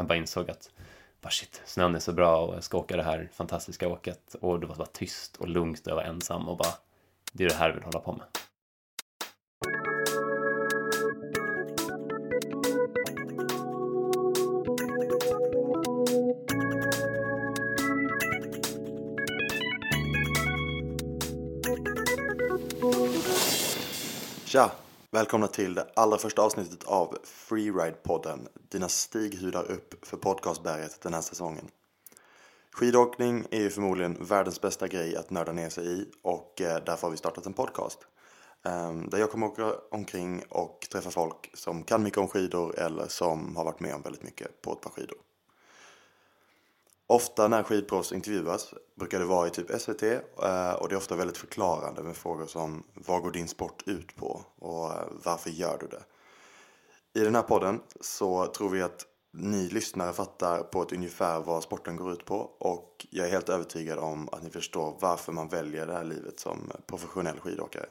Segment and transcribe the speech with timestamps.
[0.00, 0.70] Han bara insåg att
[1.20, 4.60] bara shit, snön är så bra och jag ska åka det här fantastiska åket och
[4.60, 6.72] det var bara tyst och lugnt och jag var ensam och bara
[7.32, 8.26] det är det här jag vill hålla på med.
[24.44, 24.70] Tja!
[25.12, 28.48] Välkomna till det allra första avsnittet av Freeride-podden.
[28.68, 31.68] Dina stighudar upp för podcastberget den här säsongen.
[32.72, 37.02] Skidåkning är ju förmodligen världens bästa grej att nörda ner sig i och eh, därför
[37.02, 37.98] har vi startat en podcast.
[38.64, 43.08] Ehm, där jag kommer åka omkring och träffa folk som kan mycket om skidor eller
[43.08, 45.18] som har varit med om väldigt mycket på ett par skidor.
[47.10, 51.16] Ofta när skidproffs intervjuas brukar det vara i typ SVT eh, och det är ofta
[51.16, 55.78] väldigt förklarande med frågor som vad går din sport ut på och eh, varför gör
[55.80, 56.02] du det?
[57.20, 61.62] I den här podden så tror vi att ni lyssnare fattar på ett ungefär vad
[61.62, 65.48] sporten går ut på och jag är helt övertygad om att ni förstår varför man
[65.48, 67.86] väljer det här livet som professionell skidåkare.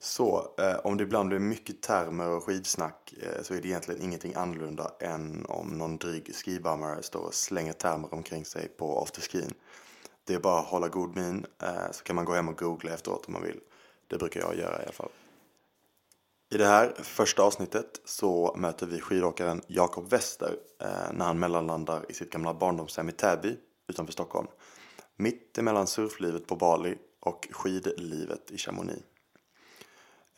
[0.00, 4.02] Så eh, om det ibland blir mycket termer och skivsnack eh, så är det egentligen
[4.02, 9.54] ingenting annorlunda än om någon dryg skibummare står och slänger termer omkring sig på afterskin.
[10.24, 12.94] Det är bara att hålla god min eh, så kan man gå hem och googla
[12.94, 13.60] efteråt om man vill.
[14.06, 15.10] Det brukar jag göra i alla fall.
[16.50, 22.06] I det här första avsnittet så möter vi skidåkaren Jakob Wester eh, när han mellanlandar
[22.08, 23.56] i sitt gamla barndomshem i Täby
[23.88, 24.48] utanför Stockholm.
[25.16, 29.02] Mitt emellan surflivet på Bali och skidlivet i Chamonix.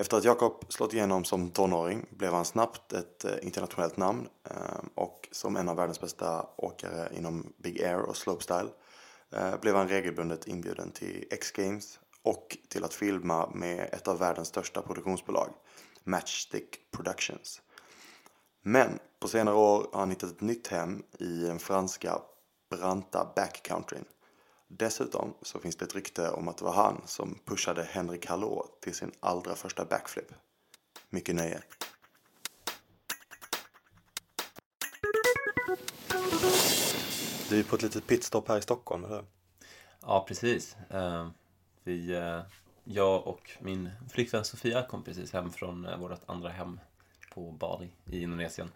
[0.01, 4.85] Efter att Jakob slått igenom som tonåring blev han snabbt ett eh, internationellt namn eh,
[4.95, 8.69] och som en av världens bästa åkare inom Big Air och slopestyle
[9.33, 14.49] eh, blev han regelbundet inbjuden till X-Games och till att filma med ett av världens
[14.49, 15.51] största produktionsbolag,
[16.05, 17.63] Matchstick Productions.
[18.63, 22.19] Men på senare år har han hittat ett nytt hem i den franska
[22.71, 24.05] branta backcountryn.
[24.73, 28.67] Dessutom så finns det ett rykte om att det var han som pushade Henrik Hallå
[28.81, 30.33] till sin allra första backflip.
[31.09, 31.63] Mycket nöje.
[37.49, 39.25] Du är på ett litet pitstop här i Stockholm, eller
[40.03, 40.77] Ja, precis.
[40.91, 41.29] Eh,
[41.85, 42.41] Vi, eh,
[42.85, 46.81] jag och min flickvän Sofia kom precis hem från eh, vårt andra hem
[47.35, 48.71] på Bali i Indonesien.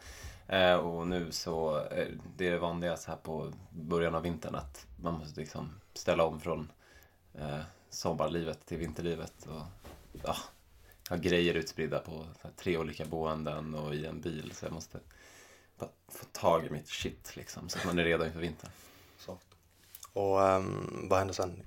[0.48, 2.06] Eh, Och nu så, eh,
[2.36, 6.24] det är det vanliga så här på början av vintern att man måste liksom ställa
[6.24, 6.72] om från
[7.34, 7.60] eh,
[7.90, 9.62] sommarlivet till vinterlivet och
[10.24, 10.36] ja,
[11.08, 14.98] ha grejer utspridda på tre olika boenden och i en bil så jag måste
[15.78, 18.70] bara få tag i mitt shit liksom så att man är redo inför vintern.
[19.18, 19.38] Så.
[20.12, 21.62] Och ehm, vad händer sen?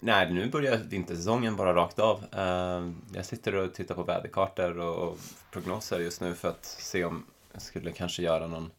[0.00, 2.24] Nej, nu börjar vintersäsongen bara rakt av.
[2.32, 5.18] Eh, Jag sitter och tittar på väderkartor och
[5.52, 8.70] prognoser just nu för att se om jag skulle kanske göra någon,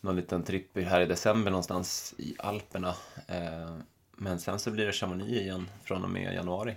[0.00, 2.94] någon liten tripp här i december någonstans i Alperna.
[3.28, 3.76] Eh,
[4.12, 6.76] Men sen så blir det Chamonix igen från och med januari.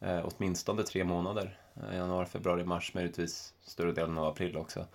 [0.00, 1.58] Eh, Åtminstone tre månader.
[1.76, 4.86] Eh, Januari, februari, mars, möjligtvis större delen av april också.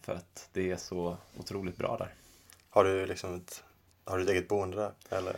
[0.00, 2.14] För att det är så otroligt bra där.
[2.70, 3.64] Har du liksom ett,
[4.04, 5.18] har du ett eget boende där?
[5.18, 5.36] Eller?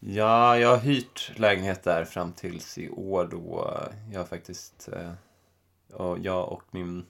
[0.00, 3.78] Ja, jag har hyrt lägenhet där fram tills i år då
[4.12, 4.88] jag faktiskt
[5.92, 7.06] och jag och min,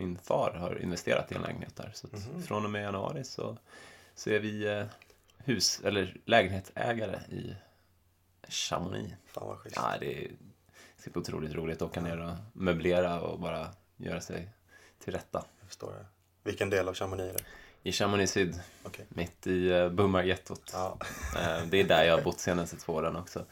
[0.00, 1.90] min far har investerat i en lägenhet där.
[1.94, 3.56] Så att från och med januari så,
[4.14, 4.84] så är vi eh,
[5.36, 7.54] hus eller lägenhetsägare i
[8.48, 9.14] Chamonix.
[9.26, 9.76] Fan vad schysst.
[9.76, 10.30] Ja, det är,
[11.04, 14.48] det otroligt roligt att åka ner och möblera och bara göra sig
[15.04, 15.44] till rätta.
[15.60, 16.06] Jag förstår det.
[16.42, 17.44] Vilken del av Chamonix är det?
[17.82, 19.06] I Chamonix Syd, Okej.
[19.08, 20.70] mitt i uh, Bummargettot.
[20.72, 20.98] Ja.
[21.36, 23.44] Eh, det är där jag har bott senaste två åren också.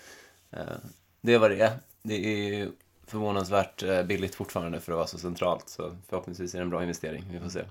[0.51, 0.77] Eh,
[1.21, 1.79] det är vad det är.
[2.03, 2.71] Det är
[3.11, 5.69] förvånansvärt eh, billigt fortfarande för att vara så centralt.
[5.69, 7.25] Så förhoppningsvis är det en bra investering.
[7.31, 7.65] Vi får se.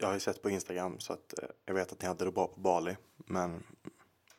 [0.00, 2.32] Jag har ju sett på Instagram så att eh, jag vet att ni hade det
[2.32, 2.96] bra på Bali.
[3.16, 3.62] Men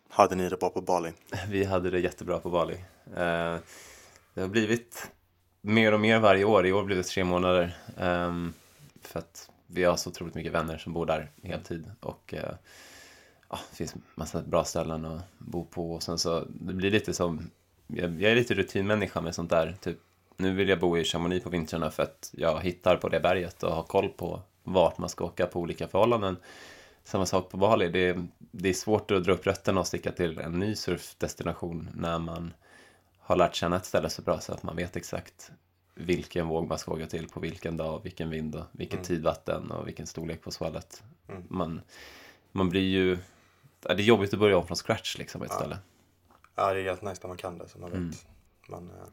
[0.09, 1.13] hade ni det bra på Bali?
[1.49, 2.73] Vi hade det jättebra på Bali.
[3.05, 3.57] Eh,
[4.33, 5.11] det har blivit
[5.61, 6.65] mer och mer varje år.
[6.65, 7.77] I år blev det tre månader.
[7.97, 8.53] ehm,
[9.01, 11.91] för att vi har så otroligt mycket vänner som bor där heltid.
[11.99, 12.33] Och
[13.49, 15.93] ja, det finns massa bra ställen att bo på.
[15.93, 17.49] Och sen så, det blir lite som,
[17.95, 19.75] jag, jag är lite rutinmänniska med sånt där.
[19.81, 19.97] Typ,
[20.37, 23.63] nu vill jag bo i Chamonix på vintrarna för att jag hittar på det berget
[23.63, 26.37] och har koll på vart man ska åka på olika förhållanden.
[27.03, 27.89] Samma sak på Bali.
[27.89, 31.89] Det är, det är svårt att dra upp rötterna och sticka till en ny surfdestination
[31.95, 32.53] när man
[33.19, 35.51] har lärt känna ett ställe så bra så att man vet exakt
[35.95, 39.87] vilken våg man ska åka till på vilken dag, vilken vind och vilken tidvatten och
[39.87, 41.03] vilken storlek på svallet.
[41.47, 41.81] Man,
[42.51, 43.17] man blir ju...
[43.87, 45.77] ja, Det är jobbigt att börja om från scratch liksom ett ställe.
[46.55, 47.97] Ja, det är helt nice när man kan det så man vet.
[47.97, 48.13] Mm.
[48.67, 49.07] Man, eh,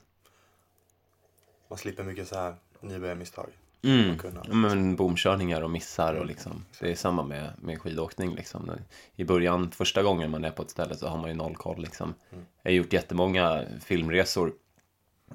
[1.69, 3.49] man slipper mycket så här nybörjarmisstag.
[3.83, 4.17] Mm.
[4.49, 8.35] Men bomkörningar och missar och liksom, det är samma med, med skidåkning.
[8.35, 8.71] Liksom.
[9.17, 11.83] I början, första gången man är på ett ställe så har man ju noll koll.
[11.83, 12.15] Liksom.
[12.63, 14.53] Jag har gjort jättemånga filmresor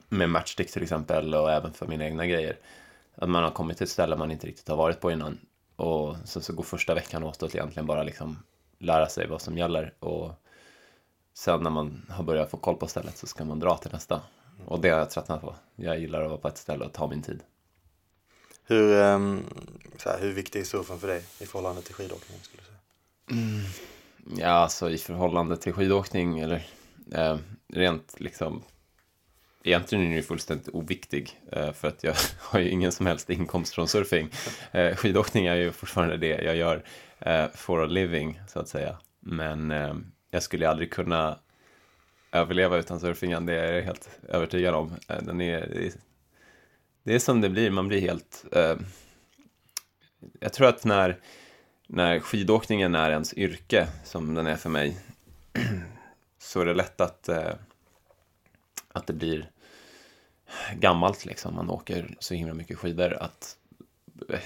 [0.10, 2.58] med Matchstick till exempel och även för mina egna grejer.
[3.16, 5.38] Att man har kommit till ett ställe man inte riktigt har varit på innan
[5.76, 8.44] och sen så går första veckan åt att egentligen bara liksom
[8.78, 10.43] lära sig vad som gäller och
[11.34, 14.22] sen när man har börjat få koll på stället så ska man dra till nästa.
[14.66, 15.56] Och det har jag tröttnat på.
[15.76, 17.44] Jag gillar att vara på ett ställe och ta min tid.
[18.64, 19.44] Hur, ehm,
[19.98, 22.44] så här, hur viktig är surfen för dig i förhållande till skidåkningen?
[22.44, 22.80] Skulle du säga?
[24.38, 26.68] Ja, alltså i förhållande till skidåkning eller
[27.12, 27.38] eh,
[27.74, 28.64] rent liksom
[29.66, 33.30] Egentligen är den ju fullständigt oviktig eh, för att jag har ju ingen som helst
[33.30, 34.30] inkomst från surfing.
[34.72, 36.84] Eh, skidåkning är ju fortfarande det jag gör
[37.20, 38.98] eh, for a living så att säga.
[39.20, 39.96] Men eh,
[40.34, 41.40] jag skulle aldrig kunna
[42.32, 44.92] överleva utan surfingen, det är jag helt övertygad om.
[45.08, 45.92] Eh, den är,
[47.04, 48.46] det, är, som det blir, man blir helt...
[48.52, 48.76] Eh,
[50.40, 51.20] jag tror att när,
[51.88, 54.98] när skidåkningen är ens yrke, som den är för mig,
[56.38, 57.54] så är det lätt att, eh,
[58.88, 59.50] att det blir
[60.76, 61.56] gammalt liksom.
[61.56, 63.58] Man åker så himla mycket skidor att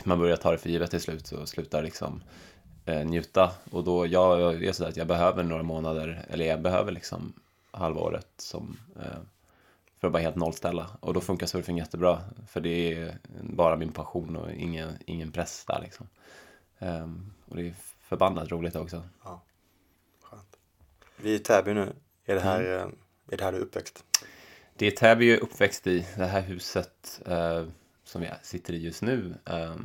[0.03, 2.23] man börjar ta det för givet till slut och slutar liksom
[2.87, 3.51] njuta.
[3.71, 7.33] Och då, jag, jag är sådär att jag behöver några månader, eller jag behöver liksom
[7.71, 9.19] halva året som, eh,
[9.99, 10.87] för att bara helt nollställa.
[10.99, 15.65] Och då funkar surfing jättebra, för det är bara min passion och ingen, ingen press
[15.67, 16.07] där liksom.
[16.79, 19.03] Ehm, och det är förbannat roligt också.
[20.23, 20.57] Skönt.
[21.17, 21.93] Vi är i Täby nu.
[22.25, 22.73] Är det här, Mm.
[22.77, 24.03] eh, är det här du är uppväxt?
[24.75, 26.07] Det är Täby jag är uppväxt i.
[26.17, 27.63] Det här huset eh,
[28.03, 29.75] som jag sitter i just nu eh,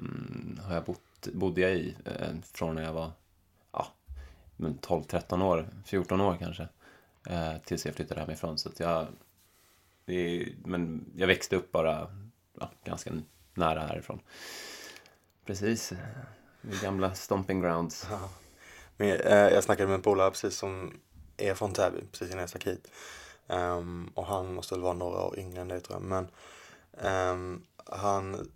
[0.67, 1.01] har jag bott,
[1.33, 3.11] bodde jag i eh, från när jag var
[3.73, 3.87] ja,
[4.57, 6.69] 12-13 år, 14 år kanske.
[7.27, 8.59] Eh, tills jag flyttade hemifrån.
[8.59, 9.07] Så att jag,
[10.05, 12.15] det är, men jag växte upp bara
[12.59, 13.11] ja, ganska
[13.55, 14.21] nära härifrån.
[15.47, 15.93] Precis.
[16.63, 18.07] Det gamla stomping grounds.
[18.97, 21.01] Men, eh, jag snackade med en polare precis som
[21.37, 22.91] är från Täby, precis innan jag stack hit.
[23.47, 26.03] Um, och han måste väl vara några år yngre än dig tror jag.
[26.03, 26.29] Men
[27.31, 28.51] um, han,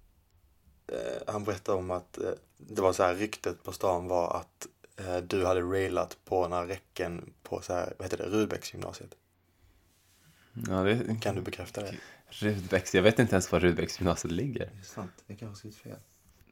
[0.93, 4.67] eh, han berättade om att eh, det var så här ryktet på stan var att
[5.07, 9.11] eh, du hade railat på några räcken på så här, vad heter det, Rudbecksgymnasiet.
[10.69, 11.95] Ja, det, Kan du bekräfta det?
[12.29, 14.61] Rudbecks, jag vet inte ens var Rudbecksgymnasiet ligger.
[14.73, 15.97] Det är sant, det kanske har skrivit fel.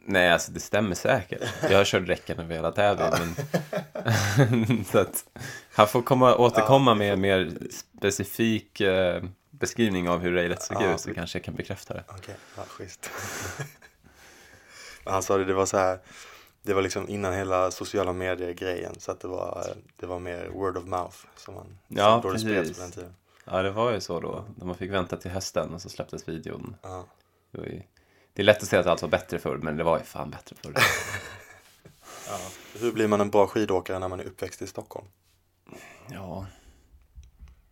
[0.06, 1.42] Nej, alltså det stämmer säkert.
[1.62, 3.02] Jag har kört räcken över hela Täby.
[3.10, 4.84] Men...
[4.92, 5.24] så att
[5.72, 10.94] han får komma, återkomma med en mer specifik eh, beskrivning av hur railet såg Ja.
[10.94, 12.04] ut så kanske jag kan bekräfta det.
[12.08, 13.10] Okej, ja, schysst.
[15.04, 15.98] Han sa det, det var så här,
[16.62, 20.76] det var liksom innan hela sociala medier-grejen så att det var, det var mer word
[20.76, 22.76] of mouth som man, Ja, som precis.
[22.76, 23.14] på den tiden.
[23.44, 24.44] Ja, det var ju så då.
[24.56, 26.76] När man fick vänta till hösten och så släpptes videon.
[26.82, 27.04] Ja.
[27.50, 27.82] Det, ju...
[28.32, 30.30] det är lätt att säga att allt var bättre förr, men det var ju fan
[30.30, 30.74] bättre förr.
[32.80, 35.06] Hur blir man en bra skidåkare när man är uppväxt i Stockholm?
[36.10, 36.46] Ja.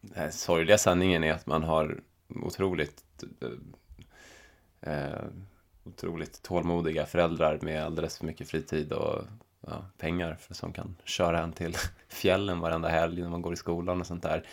[0.00, 3.04] Den sorgliga sanningen är att man har otroligt
[4.80, 5.24] eh, eh,
[5.84, 9.24] otroligt tålmodiga föräldrar med alldeles för mycket fritid och
[9.60, 11.76] ja, pengar för, som kan köra en till
[12.08, 14.46] fjällen varenda helg när man går i skolan och sånt där.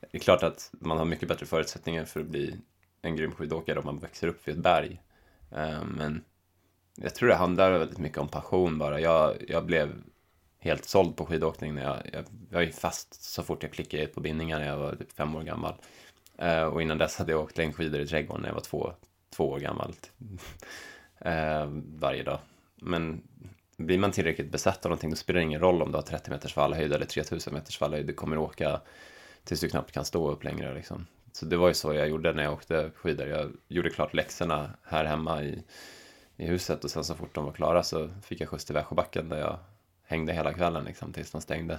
[0.00, 2.56] Det är klart att man har mycket bättre förutsättningar för att bli
[3.02, 5.02] en grym skidåkare om man växer upp vid ett berg.
[5.50, 6.24] Eh, men
[6.96, 9.00] jag tror det handlar väldigt mycket om passion bara.
[9.00, 10.02] Jag, jag blev
[10.58, 14.20] helt såld på skidåkning när jag, jag, jag var fast så fort jag klickade på
[14.20, 15.74] bindningar när jag var typ fem år gammal.
[16.38, 18.92] Eh, och innan dess hade jag åkt längdskidor i trädgården när jag var två,
[19.38, 20.12] två år gammalt
[21.18, 21.66] eh,
[21.98, 22.38] varje dag.
[22.76, 23.22] Men
[23.76, 26.30] blir man tillräckligt besatt av någonting då spelar det ingen roll om du har 30
[26.30, 28.06] meters fallhöjd eller 3000 meters fallhöjd.
[28.06, 28.80] Du kommer åka
[29.44, 30.74] tills du knappt kan stå upp längre.
[30.74, 31.06] Liksom.
[31.32, 33.26] Så det var ju så jag gjorde när jag åkte skidor.
[33.26, 35.62] Jag gjorde klart läxorna här hemma i,
[36.36, 39.28] i huset och sen så fort de var klara så fick jag skjuts till Västsjöbacken
[39.28, 39.58] där jag
[40.02, 41.78] hängde hela kvällen liksom, tills de stängde.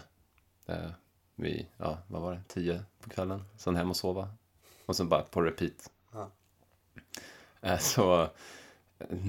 [0.68, 0.92] Eh,
[1.36, 3.44] vid, ja, vad var det, tio på kvällen.
[3.58, 4.30] Sen hem och sova.
[4.86, 5.90] Och sen bara på repeat.
[7.62, 8.28] Eh, så,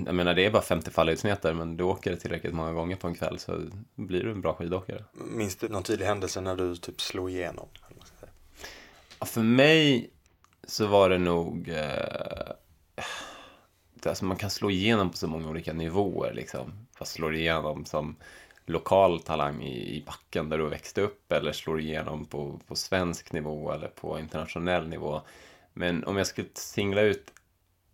[0.06, 3.14] jag menar det är bara 50 fallhöjdsmeter men du åker tillräckligt många gånger på en
[3.14, 3.60] kväll så
[3.94, 5.04] blir du en bra skidåkare.
[5.12, 7.68] Minns du någon tydlig händelse när du typ slog igenom?
[9.18, 10.10] Ja, för mig
[10.64, 11.68] så var det nog...
[11.68, 12.52] Eh,
[14.06, 16.32] alltså man kan slå igenom på så många olika nivåer.
[16.34, 16.86] Liksom.
[16.98, 18.16] Fast slår igenom som
[18.66, 23.32] lokal talang i, i backen där du växte upp eller slår igenom på, på svensk
[23.32, 25.20] nivå eller på internationell nivå.
[25.72, 27.32] Men om jag skulle singla ut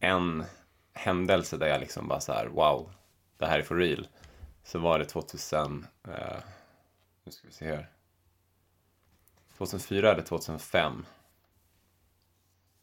[0.01, 0.45] en
[0.93, 2.91] händelse där jag liksom bara så här, wow,
[3.39, 4.09] det här är for real.
[4.65, 6.39] Så var det 2000, eh,
[7.25, 7.91] nu ska vi se här.
[9.57, 11.07] 2004 eller 2005.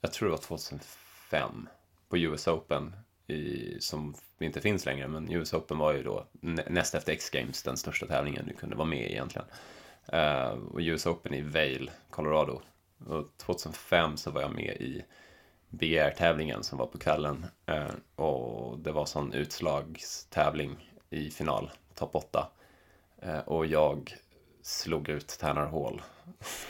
[0.01, 1.69] Jag tror det var 2005
[2.09, 2.95] på US Open
[3.27, 7.63] i, som inte finns längre, men US Open var ju då nä- näst efter X-Games
[7.63, 9.47] den största tävlingen du kunde vara med i egentligen.
[10.07, 12.61] Eh, och US Open i Vail, Colorado.
[13.05, 15.05] Och 2005 så var jag med i
[15.73, 17.45] Big Air-tävlingen som var på kvällen.
[17.65, 22.47] Eh, och det var sån utslagstävling i final, topp 8.
[23.21, 24.15] Eh, och jag
[24.61, 26.01] slog ut Tanner Hall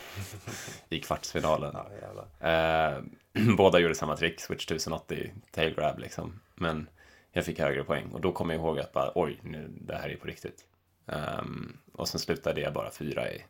[0.89, 1.75] i kvartsfinalen.
[2.01, 2.49] Ja.
[2.49, 3.03] Eh,
[3.57, 6.39] båda gjorde samma trick, switch 1080, tail grab liksom.
[6.55, 6.87] Men
[7.31, 10.09] jag fick högre poäng och då kom jag ihåg att bara, oj, nu, det här
[10.09, 10.65] är på riktigt.
[11.07, 13.43] Ehm, och sen slutade jag bara fyra i,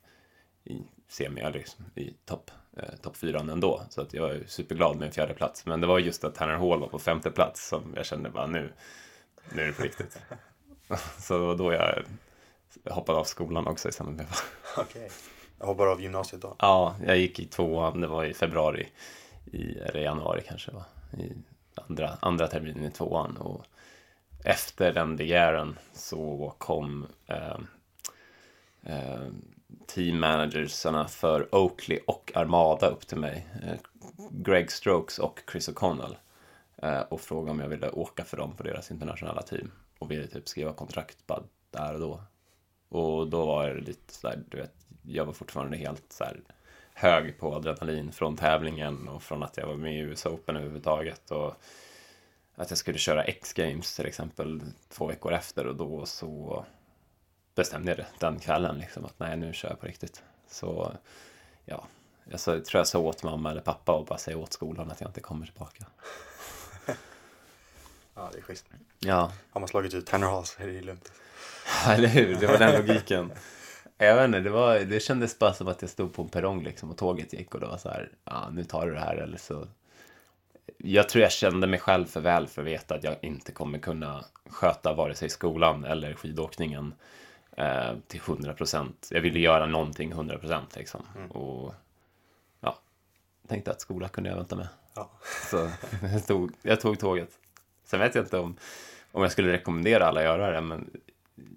[0.63, 0.81] i
[1.13, 3.81] semi, liksom, i topp eh, top fyran ändå.
[3.89, 5.65] Så att jag är superglad med en fjärde plats.
[5.65, 8.47] Men det var just att Tanner Hall var på femte plats som jag kände bara
[8.47, 8.73] nu,
[9.55, 10.17] nu är det på riktigt.
[11.17, 12.03] Så det var då jag
[12.93, 14.27] hoppade av skolan också i samband med
[14.77, 15.09] Okej.
[15.59, 16.55] Jag hoppar av gymnasiet då.
[16.59, 18.87] Ja, jag gick i tvåan, det var i februari,
[19.45, 20.85] i, eller januari kanske va,
[21.17, 21.31] i
[21.75, 23.37] andra, andra terminen i tvåan.
[23.37, 23.65] Och
[24.43, 27.57] efter den begäran så kom eh,
[28.83, 29.27] eh,
[29.87, 33.77] team managersarna för Oakley och Armada upp till mig, eh,
[34.31, 36.15] Greg Strokes och Chris O'Connell,
[36.77, 39.71] eh, och frågade om jag ville åka för dem på deras internationella team.
[39.99, 42.23] Och ville typ skriva kontrakt bara där och då.
[42.89, 46.39] Och då var det lite sådär, du vet, jag var fortfarande helt såhär
[46.93, 51.31] hög på adrenalin från tävlingen och från att jag var med i US Open överhuvudtaget.
[51.31, 51.53] Och
[52.55, 56.65] att jag skulle köra X-Games till exempel två veckor efter och då så
[57.55, 60.23] bestämde jag det den kvällen liksom att nej nu kör jag på riktigt.
[60.47, 60.93] Så
[61.65, 61.87] ja,
[62.29, 65.01] jag så, tror jag sa åt mamma eller pappa och bara säga åt skolan att
[65.01, 65.85] jag inte kommer tillbaka.
[68.15, 68.65] Ja, det är schysst.
[68.99, 71.11] Ja, Har man slagit ut Tanner Hall så är det ju lugnt.
[71.87, 72.35] eller hur?
[72.35, 73.31] Det var den logiken.
[73.97, 76.63] Jag vet inte, det, var, det kändes bara som att jag stod på en perrong
[76.63, 79.15] liksom och tåget gick och det var så här, ja nu tar du det här
[79.15, 79.67] eller så.
[80.77, 83.79] Jag tror jag kände mig själv för väl för att veta att jag inte kommer
[83.79, 86.93] kunna sköta vare sig skolan eller skidåkningen
[87.57, 89.07] eh, till 100 procent.
[89.11, 91.01] Jag ville göra någonting 100 procent liksom.
[91.29, 91.73] Och
[92.59, 92.79] ja,
[93.47, 94.67] tänkte att skolan kunde jag vänta med.
[94.95, 95.11] Ja.
[95.51, 95.69] Så
[96.01, 97.29] jag tog, jag tog tåget.
[97.83, 98.57] Sen vet jag inte om,
[99.11, 100.89] om jag skulle rekommendera alla att göra det, men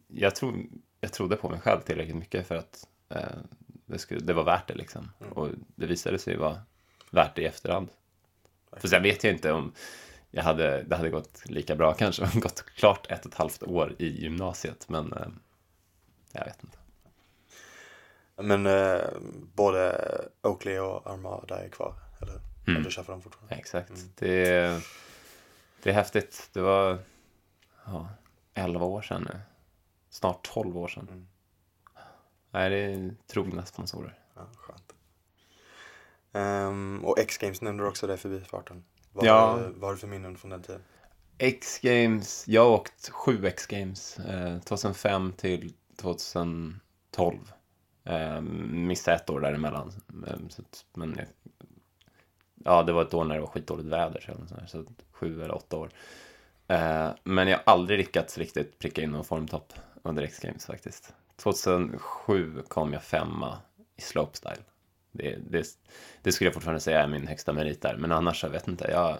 [0.06, 0.66] jag, tror,
[1.00, 3.38] jag trodde på mig själv tillräckligt mycket för att eh,
[3.86, 4.74] det, skulle, det var värt det.
[4.74, 5.10] Liksom.
[5.30, 6.60] Och det visade sig vara
[7.10, 7.88] värt det i efterhand.
[8.72, 9.72] För sen vet jag inte om
[10.30, 13.62] jag hade, det hade gått lika bra kanske, om gått klart ett och ett halvt
[13.62, 15.26] år i gymnasiet, men eh,
[16.38, 16.78] jag vet inte.
[18.36, 19.04] Men eh,
[19.54, 19.98] både
[20.42, 22.40] Oakley och Armada är kvar, eller?
[22.68, 22.82] Mm.
[22.82, 23.54] Du kör för dem fortfarande?
[23.54, 23.92] Exakt.
[24.16, 24.86] Det, är-
[25.82, 26.50] det är häftigt.
[26.52, 26.98] Det var
[27.86, 28.08] ja,
[28.54, 29.40] 11 år sedan nu.
[30.10, 31.08] Snart 12 år sedan.
[31.10, 31.26] Mm.
[32.50, 34.18] Nej, det är trogna sponsorer.
[34.34, 34.92] Ja, skönt.
[36.32, 38.84] Ehm, och X-Games nämnde du också där förbi farten.
[39.12, 39.52] Vad, Ja.
[39.74, 40.82] vad har du för minnen från den tiden?
[41.38, 44.18] X-games, jag har åkt sju X-games.
[44.18, 46.80] Eh, 2005 till 2012.
[48.04, 49.92] Eh, missade ett år däremellan.
[50.26, 50.62] Eh, så
[50.94, 51.26] men jag,
[52.64, 54.20] ja, det var ett år när det var skitdåligt väder.
[54.20, 55.90] Så, så, här, så sju eller åtta år.
[56.68, 59.72] Eh, men jag har aldrig lyckats riktigt pricka in någon formtopp
[60.02, 61.14] under X-games faktiskt.
[61.36, 63.58] 2007 kom jag femma
[63.96, 64.62] i slopestyle.
[65.12, 65.66] Det, det,
[66.22, 67.96] det skulle jag fortfarande säga är min högsta merit där.
[67.96, 69.18] Men annars, jag vet inte, jag har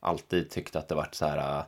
[0.00, 1.64] alltid tyckt att det varit så här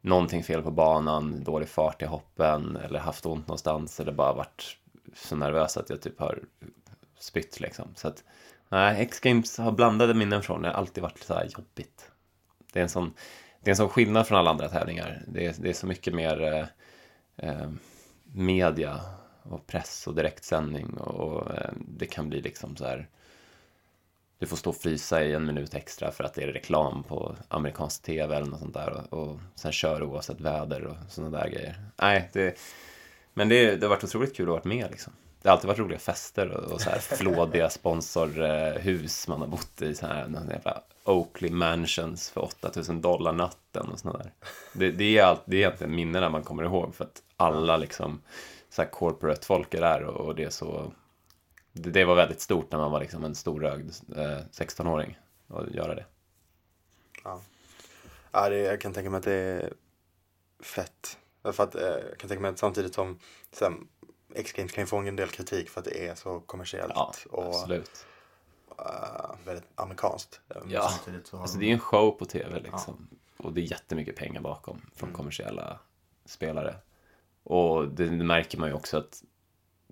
[0.00, 4.76] någonting fel på banan, dålig fart i hoppen eller haft ont någonstans eller bara varit
[5.14, 6.38] så nervös att jag typ har
[7.18, 7.88] spytt liksom.
[7.94, 8.24] Så att
[8.68, 12.10] nej, X-Games har blandade minnen från det, har alltid varit så här jobbigt.
[12.72, 13.14] Det är en sån,
[13.60, 15.22] det är en sån skillnad från alla andra tävlingar.
[15.26, 17.70] Det är, det är så mycket mer eh, eh
[18.32, 19.00] media
[19.42, 23.08] och press och direktsändning och, och eh, det kan bli liksom så här
[24.38, 27.36] du får stå och frysa i en minut extra för att det är reklam på
[27.48, 31.48] amerikansk tv eller något sånt där och, och sen kör oavsett väder och sådana där
[31.48, 31.76] grejer.
[31.96, 32.58] Nej, det,
[33.34, 35.12] men det, det har varit otroligt kul att vara med liksom.
[35.42, 39.82] Det har alltid varit roliga fester och, och så här flådiga sponsorhus man har bott
[39.82, 44.32] i, så här någon jävla Oakley Mansions för 8000 dollar natten och sådana där.
[44.72, 48.22] Det, det, är allt, det är egentligen minnena man kommer ihåg för att alla liksom
[48.70, 50.92] så här corporate folk är där och, och det är så
[51.82, 55.18] det, det, var väldigt stort när man var liksom en storögd eh, 16-åring
[55.48, 56.06] att göra det.
[57.24, 57.40] Ja,
[58.32, 59.72] ja det, jag kan tänka mig att det är
[60.60, 61.18] fett.
[61.42, 63.18] För att, eh, jag kan tänka mig att samtidigt som
[64.34, 67.46] X-Games kan ju få en del kritik för att det är så kommersiellt ja, och
[67.46, 68.06] absolut.
[68.80, 70.40] Uh, väldigt amerikanskt.
[70.68, 70.90] Ja,
[71.32, 73.08] alltså det är en show på tv liksom.
[73.10, 73.44] Ja.
[73.46, 75.16] Och det är jättemycket pengar bakom från mm.
[75.16, 75.78] kommersiella
[76.24, 76.76] spelare.
[77.42, 79.22] Och det märker man ju också att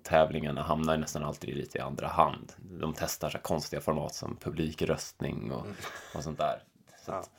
[0.03, 2.53] tävlingarna hamnar nästan alltid lite i andra hand.
[2.57, 5.75] De testar så konstiga format som publikröstning och, mm.
[6.15, 6.63] och sånt där.
[7.05, 7.17] Så ja.
[7.17, 7.29] att,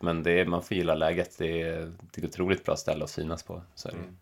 [0.00, 1.38] men det är, man får gilla läget.
[1.38, 3.62] Det är, det är ett otroligt bra ställe att synas på.
[3.74, 4.16] Så mm.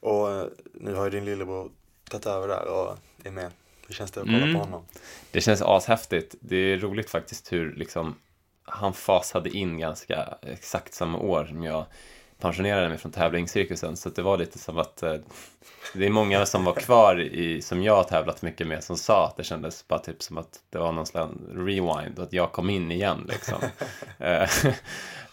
[0.00, 1.70] Och eh, nu har ju din lillebror
[2.10, 3.52] tagit över där och är med.
[3.86, 4.54] Hur känns det att kolla mm.
[4.54, 4.84] på honom?
[5.30, 6.34] Det känns ashäftigt.
[6.40, 8.14] Det är roligt faktiskt hur liksom
[8.62, 11.86] han fasade in ganska exakt samma år som jag
[12.38, 13.96] pensionerade mig från tävlingscirkusen.
[13.96, 15.14] Så det var lite som att eh,
[15.94, 19.26] det är många som var kvar i, som jag har tävlat mycket med, som sa
[19.26, 22.52] att det kändes bara typ som att det var någon slags rewind och att jag
[22.52, 23.58] kom in igen liksom.
[24.20, 24.66] Eh,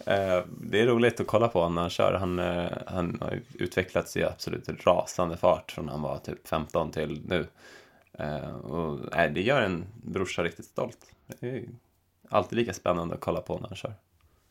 [0.06, 2.14] eh, det är roligt att kolla på när han kör.
[2.14, 7.22] Han, eh, han har utvecklats i absolut rasande fart från han var typ 15 till
[7.26, 7.48] nu.
[8.64, 10.98] Och, nej, det gör en brorsa riktigt stolt.
[11.40, 11.64] Det är
[12.30, 13.94] alltid lika spännande att kolla på när han kör.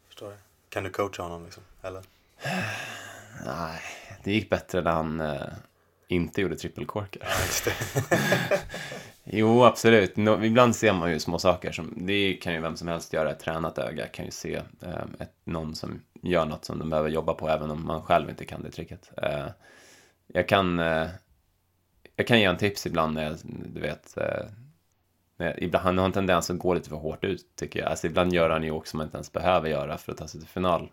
[0.07, 0.39] Förstår det.
[0.69, 1.63] Kan du coacha honom liksom?
[1.83, 2.03] Eller?
[3.47, 3.81] Nej,
[4.25, 5.43] det gick bättre när han eh,
[6.09, 7.23] inte gjorde trippelkorkar.
[7.23, 7.73] Ja,
[9.25, 10.17] jo, absolut.
[10.17, 13.31] No, ibland ser man ju små saker som, det kan ju vem som helst göra.
[13.31, 17.09] Ett tränat öga kan ju se eh, ett, någon som gör något som de behöver
[17.09, 19.11] jobba på, även om man själv inte kan det tricket.
[19.17, 19.47] Eh,
[20.27, 21.09] jag kan, eh,
[22.17, 23.37] jag kan ge en tips ibland när jag,
[23.75, 27.81] du vet, eh, ibland, han har en tendens att gå lite för hårt ut, tycker
[27.81, 27.89] jag.
[27.89, 30.29] Alltså, ibland gör han ju också som man inte ens behöver göra för att ta
[30.29, 30.91] sig till final.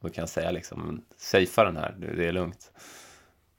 [0.00, 2.72] Då kan jag säga liksom, safea den här, det är lugnt.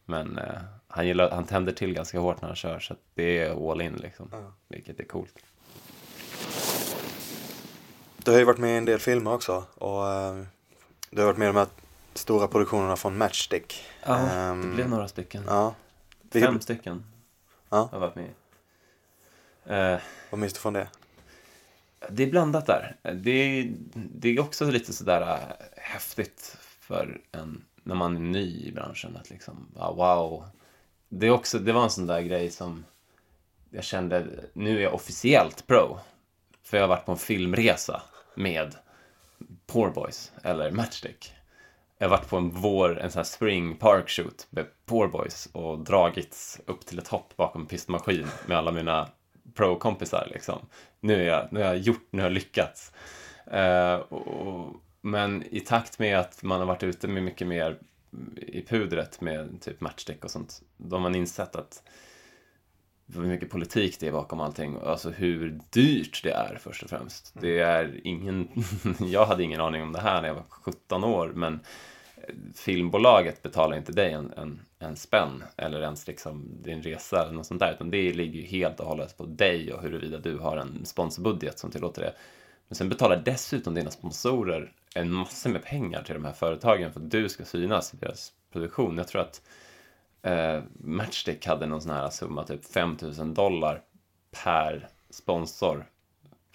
[0.06, 3.72] Men eh, han, gillar, han tänder till ganska hårt när han kör, så det är
[3.72, 4.30] all in liksom.
[4.32, 4.54] Ja.
[4.68, 5.36] Vilket är coolt.
[8.18, 10.44] Du har ju varit med i en del filmer också och uh,
[11.10, 11.68] du har varit med i de här
[12.14, 13.84] stora produktionerna från Matchstick.
[14.06, 15.44] Ja, um, det blev några stycken.
[15.48, 15.76] Ja.
[16.32, 17.06] Fem stycken
[17.70, 17.78] ja.
[17.78, 18.34] har jag varit med i.
[19.74, 20.88] Uh, Vad minns du från det?
[22.10, 22.96] Det är blandat där.
[23.14, 25.38] Det, det är också lite sådär äh,
[25.78, 29.18] häftigt för en, när man är ny i branschen.
[29.18, 30.46] Att liksom, wow.
[31.10, 32.86] Det, är också, det var en sån där grej som
[33.70, 36.00] jag kände, nu är jag officiellt pro.
[36.64, 38.02] För jag har varit på en filmresa
[38.36, 38.76] med
[39.66, 41.34] Poor Boys, eller Matchstick.
[41.98, 45.50] Jag har varit på en vår, en sån här spring park shoot med Poor Boys
[45.52, 49.10] och dragits upp till ett hopp bakom en pistmaskin med alla mina
[49.54, 50.60] pro-kompisar liksom.
[51.00, 52.92] Nu, är jag, nu har jag gjort, nu har jag lyckats.
[53.54, 57.80] Uh, och, men i takt med att man har varit ute med mycket mer
[58.36, 61.84] i pudret med typ matchdeck och sånt, då har man insett att
[63.16, 64.78] hur mycket politik det är bakom allting.
[64.84, 67.34] Alltså hur dyrt det är först och främst.
[67.42, 68.48] Det är ingen,
[69.00, 71.60] jag hade ingen aning om det här när jag var 17 år, men
[72.56, 77.46] filmbolaget betalar inte dig en, en, en spänn eller ens liksom din resa eller något
[77.46, 80.58] sånt där, utan det ligger ju helt och hållet på dig och huruvida du har
[80.58, 82.14] en sponsorbudget som tillåter det.
[82.68, 87.00] Men sen betalar dessutom dina sponsorer en massa med pengar till de här företagen för
[87.00, 88.98] att du ska synas i deras produktion.
[88.98, 89.42] Jag tror att
[90.22, 93.82] eh, Matchstick hade någon sån här summa, typ 5000 dollar
[94.44, 95.86] per sponsor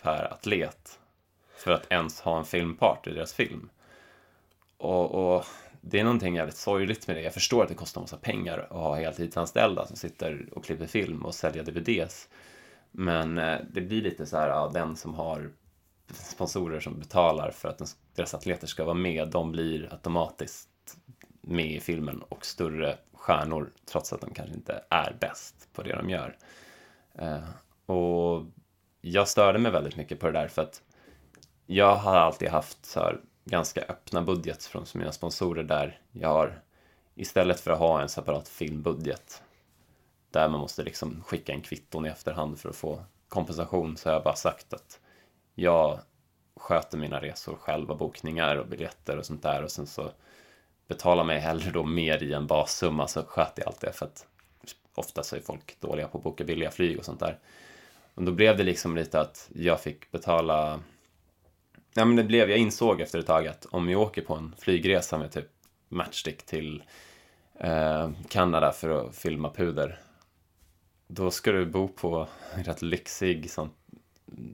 [0.03, 0.99] per atlet
[1.57, 3.69] för att ens ha en filmpart i deras film.
[4.79, 5.45] Och, och,
[5.81, 7.23] det är någonting jävligt sorgligt med det.
[7.23, 11.25] Jag förstår att det kostar massa pengar att ha heltidsanställda som sitter och klipper film
[11.25, 12.29] och säljer DVDs.
[12.91, 15.51] Men eh, det blir lite så här, ja, den som har
[16.13, 20.69] sponsorer som betalar för att deras atleter ska vara med, de blir automatiskt
[21.41, 25.97] med i filmen och större stjärnor trots att de kanske inte är bäst på det
[25.97, 26.37] de gör.
[27.15, 27.49] Eh,
[27.87, 28.45] och
[29.01, 30.83] jag störde mig väldigt mycket på det där för att
[31.67, 36.61] jag har alltid haft så här ganska öppna budget från mina sponsorer där jag har
[37.15, 39.43] istället för att ha en separat filmbudget
[40.31, 44.15] där man måste liksom skicka en kvitton i efterhand för att få kompensation så har
[44.15, 45.01] jag bara sagt att
[45.55, 46.01] jag
[46.57, 50.11] sköter mina resor själva, bokningar och biljetter och sånt där och sen så
[50.89, 54.27] betalar mig hellre då mer i en bassumma så sköter jag allt det för att
[54.95, 57.39] ofta så är folk dåliga på att boka billiga flyg och sånt där.
[58.15, 60.81] Och då blev det liksom lite att jag fick betala
[61.97, 64.55] Ja men det blev, jag insåg efter ett tag att om jag åker på en
[64.59, 65.49] flygresa med typ
[65.89, 66.83] Matchstick till
[67.61, 70.01] eh, Kanada för att filma puder
[71.07, 73.71] då ska du bo på en rätt lyxig sån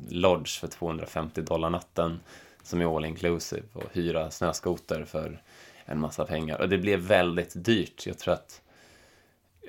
[0.09, 2.20] lodge för 250 dollar natten
[2.62, 5.42] som är all inclusive och hyra snöskoter för
[5.85, 6.61] en massa pengar.
[6.61, 8.07] Och det blev väldigt dyrt.
[8.07, 8.62] Jag tror att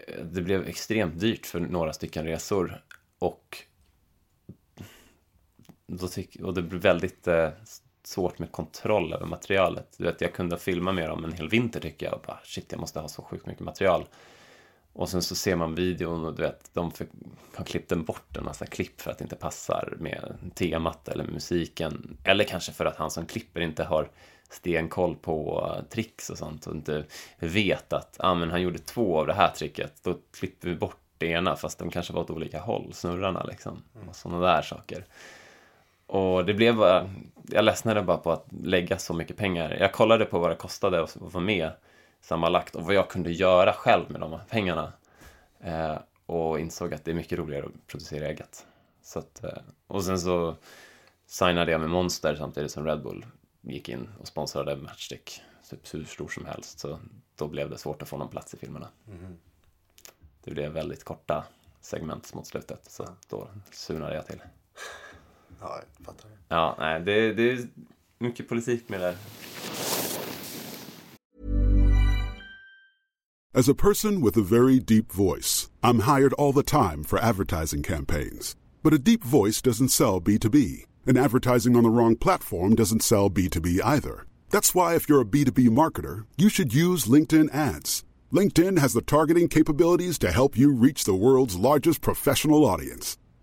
[0.07, 2.81] eh, det blev extremt dyrt för några stycken resor
[3.19, 3.57] och,
[5.97, 7.49] då tyck, och det blev väldigt eh,
[8.03, 9.95] svårt med kontroll över materialet.
[9.97, 12.71] Du vet, jag kunde filma med dem en hel vinter tycker jag och bara shit,
[12.71, 14.05] jag måste ha så sjukt mycket material.
[14.93, 16.91] Och sen så ser man videon och du vet, de
[17.55, 21.23] har klippt en bort en massa klipp för att det inte passar med temat eller
[21.23, 22.17] musiken.
[22.23, 24.09] Eller kanske för att han som klipper inte har
[24.49, 27.05] stenkoll på tricks och sånt och inte
[27.39, 30.03] vet att ah, men han gjorde två av det här tricket.
[30.03, 33.83] Då klipper vi bort det ena fast de kanske var åt olika håll, snurrarna liksom.
[33.95, 34.09] Mm.
[34.09, 35.05] Och sådana där saker.
[36.13, 37.09] Och det blev bara,
[37.43, 39.77] jag ledsnade bara på att lägga så mycket pengar.
[39.79, 41.71] Jag kollade på vad det kostade att vara med
[42.21, 44.93] sammanlagt och vad jag kunde göra själv med de pengarna.
[45.59, 48.65] Eh, och insåg att det är mycket roligare att producera eget.
[49.01, 50.55] Så att, eh, och sen så
[51.25, 53.25] signade jag med Monster samtidigt som Red Bull
[53.61, 56.79] gick in och sponsrade Matchstick, typ hur stor som helst.
[56.79, 56.99] Så
[57.35, 58.87] då blev det svårt att få någon plats i filmerna.
[59.07, 59.37] Mm.
[60.43, 61.43] Det blev väldigt korta
[61.81, 64.41] segment mot slutet, så då surnade jag till.
[65.63, 66.31] Ja, jag fattar.
[66.47, 67.67] Ja, nej, det, det är
[68.19, 69.17] mycket politik med det
[73.55, 77.83] As a person with a very deep voice, I'm hired all the time for advertising
[77.83, 78.55] campaigns.
[78.81, 83.29] But a deep voice doesn't sell B2B, and advertising on the wrong platform doesn't sell
[83.29, 84.25] B2B either.
[84.49, 88.03] That's why, if you're a B2B marketer, you should use LinkedIn ads.
[88.33, 93.17] LinkedIn has the targeting capabilities to help you reach the world's largest professional audience.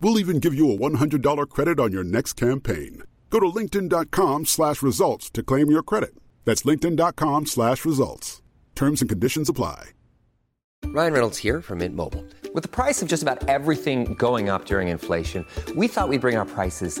[0.00, 3.02] We'll even give you a $100 credit on your next campaign.
[3.28, 6.14] Go to linkedin.com slash results to claim your credit.
[6.44, 8.42] That's linkedin.com slash results.
[8.74, 9.90] Terms and conditions apply.
[10.86, 12.24] Ryan Reynolds here from Mint Mobile.
[12.52, 16.36] With the price of just about everything going up during inflation, we thought we'd bring
[16.36, 17.00] our prices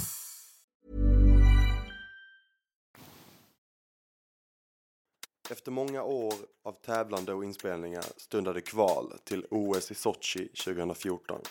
[5.61, 11.41] Efter många år av tävlande och inspelningar stundade kval till OS i Sochi 2014,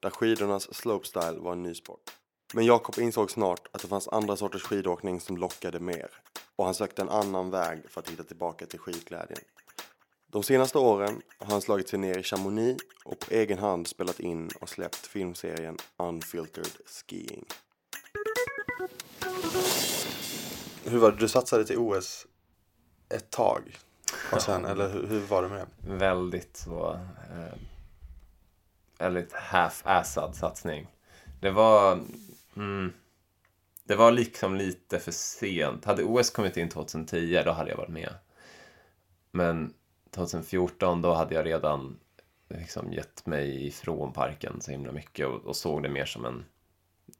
[0.00, 2.10] där skidornas slopestyle var en ny sport.
[2.54, 6.10] Men Jakob insåg snart att det fanns andra sorters skidåkning som lockade mer
[6.56, 9.40] och han sökte en annan väg för att hitta tillbaka till skidglädjen.
[10.32, 14.20] De senaste åren har han slagit sig ner i Chamonix och på egen hand spelat
[14.20, 17.44] in och släppt filmserien Unfiltered Skiing.
[20.84, 21.18] Hur var det?
[21.18, 22.26] Du satsade till OS
[23.08, 23.78] ett tag?
[24.32, 25.94] Och sen, eller hur, hur var det med det?
[25.94, 26.92] Väldigt så,
[27.30, 27.58] eh,
[28.98, 30.86] väldigt half-assad satsning.
[31.40, 32.00] Det var,
[32.56, 32.92] mm,
[33.84, 35.84] det var liksom lite för sent.
[35.84, 38.14] Hade OS kommit in 2010, då hade jag varit med.
[39.30, 39.74] Men
[40.10, 41.98] 2014, då hade jag redan
[42.48, 46.44] liksom gett mig ifrån parken så himla mycket och, och såg det mer som en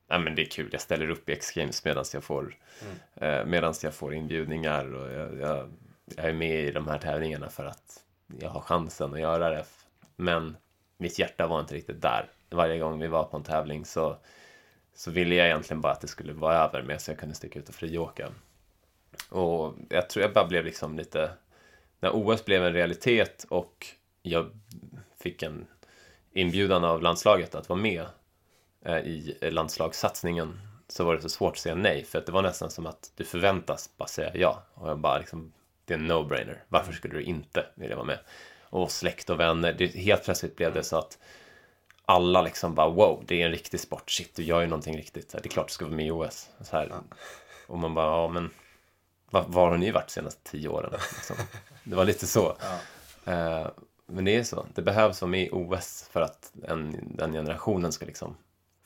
[0.07, 2.57] nej men det är kul, jag ställer upp i X-Games medan jag, får,
[3.21, 3.55] mm.
[3.55, 5.73] eh, jag får inbjudningar och jag, jag,
[6.17, 8.05] jag, är med i de här tävlingarna för att
[8.41, 9.65] jag har chansen att göra det.
[10.17, 10.57] Men
[10.99, 12.31] mitt hjärta var inte riktigt där.
[12.51, 14.17] Varje gång vi var på en tävling så,
[14.95, 17.59] så ville jag egentligen bara att det skulle vara över med så jag kunde sticka
[17.59, 18.29] ut och friåka.
[19.29, 21.31] Och jag tror jag bara blev liksom lite,
[22.01, 23.87] när OS blev en realitet och
[24.23, 24.51] jag
[25.19, 25.67] fick en
[26.33, 28.07] inbjudan av landslaget att vara med
[28.89, 32.71] i landslagssatsningen så var det så svårt att säga nej för att det var nästan
[32.71, 35.53] som att du förväntas bara säga ja och jag bara liksom
[35.85, 36.59] det är en no-brainer.
[36.69, 38.19] Varför skulle du inte vilja vara med?
[38.63, 39.73] Och släkt och vänner.
[39.73, 41.19] Det, helt plötsligt blev det så att
[42.05, 44.11] alla liksom bara wow, det är en riktig sport.
[44.11, 45.29] Shit, du gör ju någonting riktigt.
[45.29, 46.49] Det är klart du ska vara med i OS.
[46.61, 46.93] Så här.
[47.67, 48.51] Och man bara, ja men
[49.31, 50.91] var, var har ni varit de senaste tio åren?
[50.93, 51.37] Liksom.
[51.85, 52.57] Det var lite så.
[53.25, 53.63] Ja.
[53.63, 53.69] Uh,
[54.07, 54.67] men det är så.
[54.75, 58.37] Det behövs vara med i OS för att en, den generationen ska liksom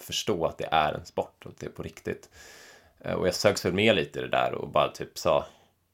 [0.03, 2.29] förstå att det är en sport och att det är på riktigt.
[3.07, 5.47] Uh, och jag sögs väl med lite i det där och bara typ sa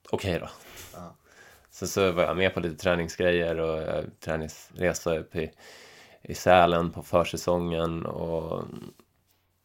[0.09, 0.49] okej okay då.
[0.93, 1.15] Ja.
[1.69, 5.51] Sen så var jag med på lite träningsgrejer och uh, träningsresa upp i,
[6.21, 8.63] i Sälen på försäsongen och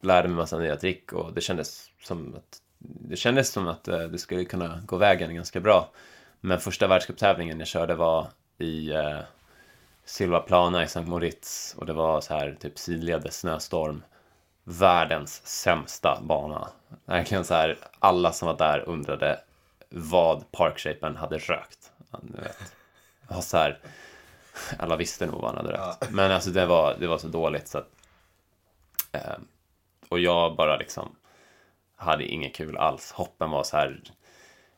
[0.03, 4.19] lärde mig massa nya trick och det kändes som att det kändes som att det
[4.19, 5.93] skulle kunna gå vägen ganska bra.
[6.41, 8.27] Men första världscuptävlingen jag körde var
[8.59, 9.19] i eh,
[10.05, 14.03] Silvaplana i Sankt Moritz och det var så här typ sidledes snöstorm.
[14.65, 16.69] Världens sämsta bana.
[17.05, 19.41] Verkligen så här, alla som var där undrade
[19.89, 21.93] vad parkshapen hade rökt.
[23.29, 23.79] Var så här,
[24.79, 26.11] alla visste nog vad han hade rökt.
[26.11, 27.89] Men alltså det var, det var så dåligt så att,
[29.13, 29.37] eh,
[30.09, 31.17] och jag bara liksom
[31.97, 33.13] hade inget kul alls.
[33.13, 34.01] Hoppen var så här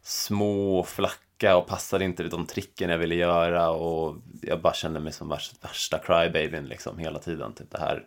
[0.02, 5.12] små, flacka och passade inte de tricken jag ville göra och jag bara kände mig
[5.12, 5.28] som
[5.60, 7.52] värsta crybabyn liksom hela tiden.
[7.54, 8.06] Typ det här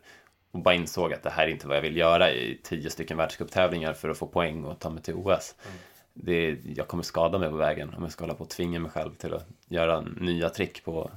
[0.58, 3.18] och bara insåg att det här är inte vad jag vill göra i tio stycken
[3.18, 5.56] världscuptävlingar för att få poäng och ta mig till OS.
[5.66, 5.78] Mm.
[6.14, 8.92] Det, jag kommer skada mig på vägen om jag ska hålla på och tvinga mig
[8.92, 11.12] själv till att göra nya trick på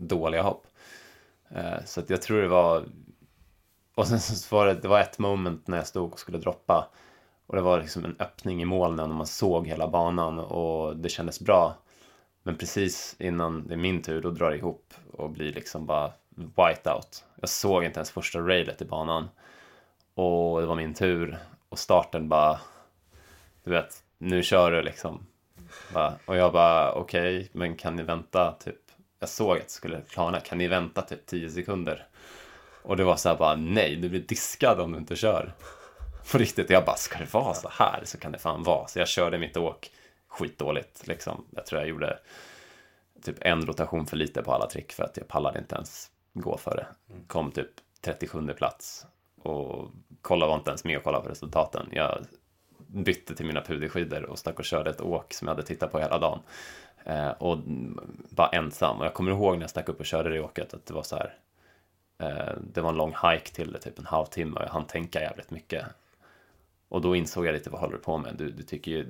[0.00, 0.66] dåliga hopp.
[1.48, 2.84] Eh, så att jag tror det var...
[3.94, 6.90] Och sen så var det, det var ett moment när jag stod och skulle droppa
[7.46, 11.08] och det var liksom en öppning i molnen och man såg hela banan och det
[11.08, 11.74] kändes bra.
[12.42, 16.12] Men precis innan det är min tur, då drar det ihop och blir liksom bara
[16.36, 17.24] whiteout.
[17.40, 19.28] Jag såg inte ens första railet i banan.
[20.14, 22.60] Och det var min tur och starten bara,
[23.64, 25.26] du vet, nu kör du liksom.
[26.26, 28.80] Och jag bara, okej, okay, men kan ni vänta typ,
[29.18, 32.06] jag såg att det skulle klarna, kan ni vänta typ 10 sekunder?
[32.82, 35.52] Och det var så här bara, nej, du blir diskad om du inte kör.
[36.32, 38.86] På riktigt, jag bara, ska det vara så här så kan det fan vara.
[38.86, 39.90] Så jag körde mitt åk
[40.28, 41.44] skitdåligt liksom.
[41.50, 42.18] Jag tror jag gjorde
[43.22, 46.56] typ en rotation för lite på alla trick för att jag pallade inte ens gå
[46.56, 46.86] för det.
[47.26, 47.70] Kom typ
[48.00, 49.06] 37 plats
[49.42, 49.90] och
[50.22, 51.88] kollade var inte ens med och kollade på resultaten.
[51.92, 52.26] Jag
[52.86, 55.98] bytte till mina puderskidor och stack och körde ett åk som jag hade tittat på
[55.98, 56.40] hela dagen.
[57.04, 57.58] Eh, och
[58.30, 58.98] bara ensam.
[58.98, 61.02] Och jag kommer ihåg när jag stack upp och körde det åket att det var
[61.02, 61.34] så här.
[62.18, 65.20] Eh, det var en lång hike till det, typ en halvtimme och jag hann tänka
[65.20, 65.86] jävligt mycket.
[66.88, 68.34] Och då insåg jag lite, vad håller du på med?
[68.36, 69.06] Du, du tycker ju,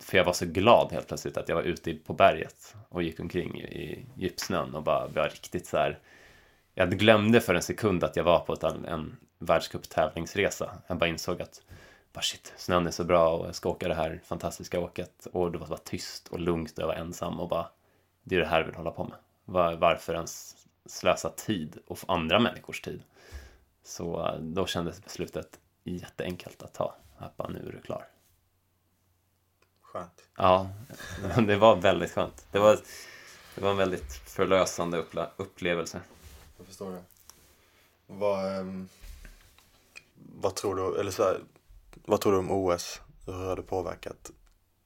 [0.00, 3.20] för jag var så glad helt plötsligt att jag var ute på berget och gick
[3.20, 5.98] omkring i djupsnön och bara var riktigt så här.
[6.74, 10.78] Jag glömde för en sekund att jag var på ett, en världscuptävlingsresa.
[10.86, 11.62] Jag bara insåg att
[12.12, 15.26] bara shit, snön är så bra och jag ska åka det här fantastiska åket.
[15.32, 17.68] Och det var bara tyst och lugnt och jag var ensam och bara,
[18.22, 19.18] det är det här jag vill hålla på med.
[19.44, 20.56] Var, varför ens
[20.86, 23.02] slösa tid och andra människors tid?
[23.82, 26.94] Så då kändes beslutet jätteenkelt att ta.
[27.18, 28.06] Att bara, nu är du klar.
[29.82, 30.28] Skönt.
[30.36, 30.70] Ja,
[31.46, 32.46] det var väldigt skönt.
[32.52, 32.78] Det var,
[33.54, 36.00] det var en väldigt förlösande upple upplevelse.
[36.56, 37.04] Jag förstår det.
[38.06, 38.88] Vad, um,
[40.16, 41.40] vad tror du, eller så här,
[42.04, 43.00] vad tror du om OS?
[43.26, 44.30] Hur har det påverkat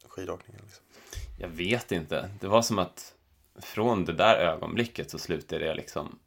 [0.08, 0.62] skidåkningen?
[0.64, 0.84] Liksom?
[1.38, 2.30] Jag vet inte.
[2.40, 3.14] Det var som att
[3.54, 6.18] från det där ögonblicket så slutade jag liksom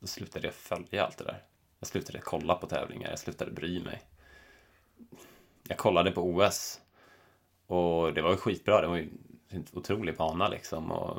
[0.00, 1.42] då slutade jag följa allt det där.
[1.78, 4.02] Jag slutade kolla på tävlingar, jag slutade bry mig.
[5.68, 6.80] Jag kollade på OS
[7.66, 8.80] och det var ju skitbra.
[8.80, 9.08] Det var ju
[9.52, 11.18] en otrolig bana liksom och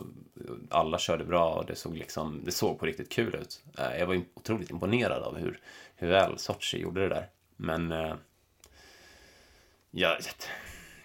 [0.69, 3.63] alla körde bra och det såg liksom, det såg på riktigt kul ut.
[3.77, 5.59] Eh, jag var otroligt imponerad av hur,
[5.95, 7.29] hur väl Sochi gjorde det där.
[7.55, 8.15] Men eh,
[9.91, 10.17] jag,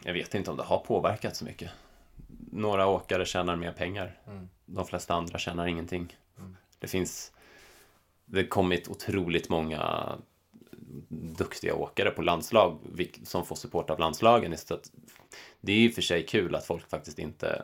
[0.04, 1.70] jag vet inte om det har påverkat så mycket.
[2.52, 4.18] Några åkare tjänar mer pengar.
[4.26, 4.48] Mm.
[4.66, 6.16] De flesta andra tjänar ingenting.
[6.38, 6.56] Mm.
[6.78, 7.32] Det finns
[8.24, 10.12] det har kommit otroligt många
[11.08, 12.78] duktiga åkare på landslag
[13.24, 14.52] som får support av landslagen.
[14.52, 14.90] Att
[15.61, 17.62] det är ju för sig kul att folk faktiskt inte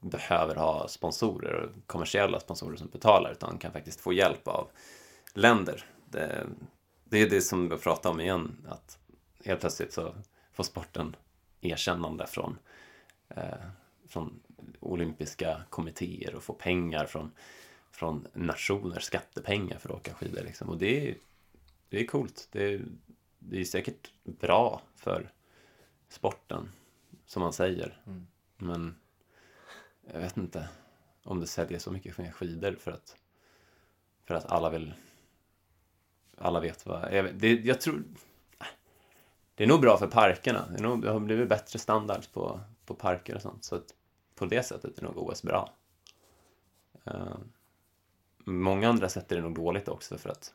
[0.00, 4.70] behöver ha sponsorer och kommersiella sponsorer som betalar utan kan faktiskt få hjälp av
[5.34, 5.84] länder.
[6.10, 6.46] Det,
[7.04, 8.98] det är det som vi pratar om igen, att
[9.44, 10.14] helt plötsligt så
[10.52, 11.16] får sporten
[11.60, 12.58] erkännande från,
[13.28, 13.66] eh,
[14.08, 14.40] från
[14.80, 17.32] olympiska kommittéer och får pengar från,
[17.90, 20.42] från nationer, skattepengar för att åka skidor.
[20.42, 20.68] Liksom.
[20.68, 21.16] Och det är,
[21.88, 22.48] det är coolt.
[22.52, 22.84] Det är,
[23.38, 25.32] det är säkert bra för
[26.08, 26.68] sporten,
[27.26, 28.02] som man säger.
[28.06, 28.26] Mm.
[28.56, 28.96] Men
[30.12, 30.68] jag vet inte
[31.22, 33.16] om det säljer så mycket skidor för att,
[34.24, 34.94] för att alla vill
[36.38, 37.14] alla vet vad...
[37.14, 38.04] Jag, det, jag tror...
[39.54, 40.66] Det är nog bra för parkerna.
[40.70, 43.64] Det, är nog, det har blivit bättre standard på, på parker och sånt.
[43.64, 43.94] Så att
[44.34, 45.74] på det sättet är nog OS bra.
[47.06, 47.36] Uh,
[48.38, 50.54] många andra sätt är det nog dåligt också för att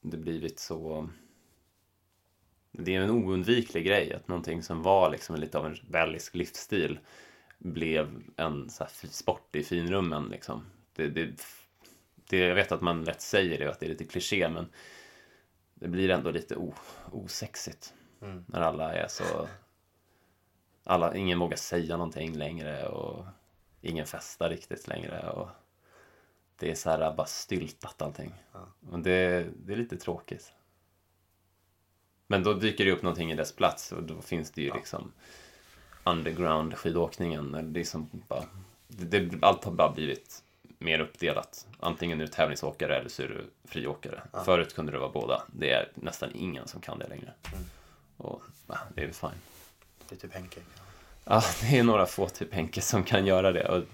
[0.00, 1.08] det blivit så...
[2.72, 6.98] Det är en oundviklig grej att någonting som var liksom lite av en rebellisk livsstil
[7.58, 10.28] blev en så här sport i finrummen.
[10.28, 10.66] Liksom.
[10.92, 11.42] Det, det,
[12.28, 14.66] det, jag vet att man lätt säger det, att det är lite kliché, men
[15.74, 16.74] det blir ändå lite o,
[17.12, 18.44] osexigt mm.
[18.48, 19.48] när alla är så...
[20.84, 23.24] Alla, ingen vågar säga någonting längre och
[23.80, 25.30] ingen festar riktigt längre.
[25.30, 25.48] Och
[26.58, 28.34] det är så här bara styltat allting.
[28.52, 28.68] Ja.
[28.90, 30.52] Och det, det är lite tråkigt.
[32.30, 34.74] Men då dyker det upp någonting i dess plats och då finns det ju ja.
[34.74, 35.12] liksom
[36.04, 37.72] underground skidåkningen.
[37.72, 38.44] Det är som bara,
[38.88, 40.42] det, det, allt har bara blivit
[40.78, 41.66] mer uppdelat.
[41.80, 44.22] Antingen är du tävlingsåkare eller så är du friåkare.
[44.32, 44.44] Ja.
[44.44, 45.42] Förut kunde det vara båda.
[45.46, 47.32] Det är nästan ingen som kan det längre.
[47.52, 47.64] Mm.
[48.16, 48.42] Och
[48.94, 49.30] det är väl fine.
[50.08, 50.60] Det är typ Henke.
[51.24, 53.68] Ja, det är några få typ Henke som kan göra det.
[53.68, 53.84] Och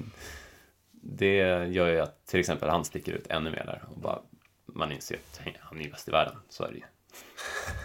[0.90, 3.82] det gör ju att till exempel han sticker ut ännu mer där.
[3.90, 4.18] Och bara,
[4.66, 6.36] man inser att han är bäst i världen.
[6.48, 6.84] Så är det ju.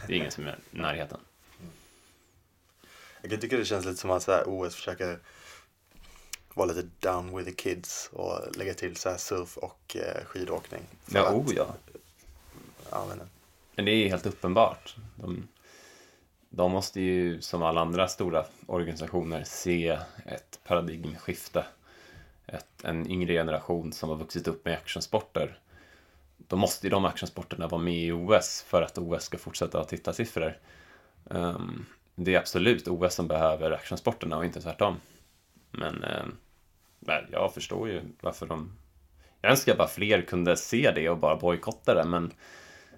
[0.08, 1.20] Det är ingen som är i närheten.
[3.22, 5.20] Jag kan tycka det känns lite som att så här, OS försöker
[6.54, 10.82] vara lite down with the kids och lägga till så surf och eh, skidåkning.
[11.06, 11.76] Ja, att, oh ja.
[12.90, 13.22] ja men,
[13.76, 14.96] men det är helt uppenbart.
[15.16, 15.48] De,
[16.50, 21.66] de måste ju som alla andra stora organisationer se ett paradigmskifte.
[22.48, 25.60] Ett, en yngre generation som har vuxit upp med actionsporter.
[26.50, 29.86] Då måste ju de actionsporterna vara med i OS för att OS ska fortsätta ha
[29.86, 30.58] tittarsiffror.
[31.24, 31.86] Um, ehm,
[32.16, 34.96] det är absolut OS som behöver actionsporterna och inte tvärtom.
[35.72, 36.26] Men eh,
[37.32, 38.72] jag förstår ju varför de...
[39.42, 42.32] Jag önskar bara fler kunde se det och bara bojkotta det, men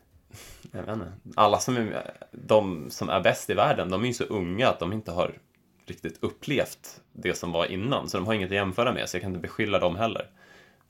[0.72, 1.12] jag vet inte.
[1.36, 4.80] Alla som är, de som är bäst i världen, de är ju så unga att
[4.80, 5.38] de inte har
[5.86, 9.22] riktigt upplevt det som var innan, så de har inget att jämföra med, så jag
[9.22, 10.30] kan inte beskylla dem heller.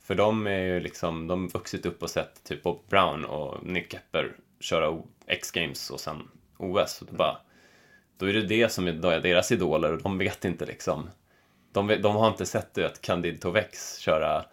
[0.02, 3.66] För de är ju liksom, de har vuxit upp och sett typ Bob Brown och
[3.66, 7.02] Nick Kepper köra X-games och sen OS.
[7.02, 7.36] Och då, bara,
[8.16, 11.08] då är det det som är deras idoler och de vet inte liksom
[11.72, 14.44] de, de har inte sett att Candide Tovex köra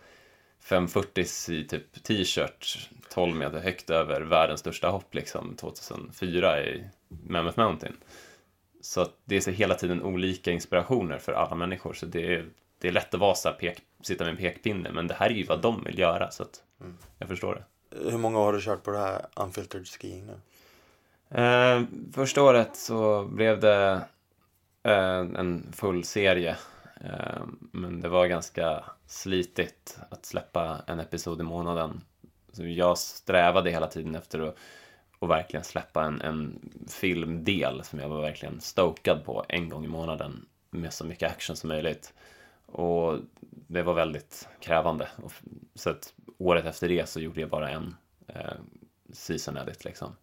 [0.64, 6.84] 540s i typ t-shirt 12 meter högt över världens största hopp liksom 2004 i
[7.28, 7.98] Mammoth Mountain.
[8.82, 12.46] Så att det är så hela tiden olika inspirationer för alla människor så det är,
[12.80, 15.34] det är lätt att vara så pek, sitta med en pekpinne men det här är
[15.34, 16.98] ju vad de vill göra så att mm.
[17.18, 17.64] jag förstår det.
[18.12, 20.36] Hur många år har du kört på det här unfiltered skiing nu?
[21.42, 24.02] Eh, första året så blev det
[24.84, 26.58] eh, en full serie
[27.00, 32.02] Eh, men det var ganska slitigt att släppa en episod i månaden.
[32.52, 34.56] Så jag strävade hela tiden efter att,
[35.20, 39.88] att verkligen släppa en, en filmdel som jag var verkligen stokad på en gång i
[39.88, 42.14] månaden med så mycket action som möjligt.
[42.72, 43.20] Och
[43.68, 45.10] det var väldigt krävande.
[45.76, 47.96] Så att året efter det så gjorde jag bara en
[48.28, 48.54] eh,
[49.12, 50.16] season edit liksom.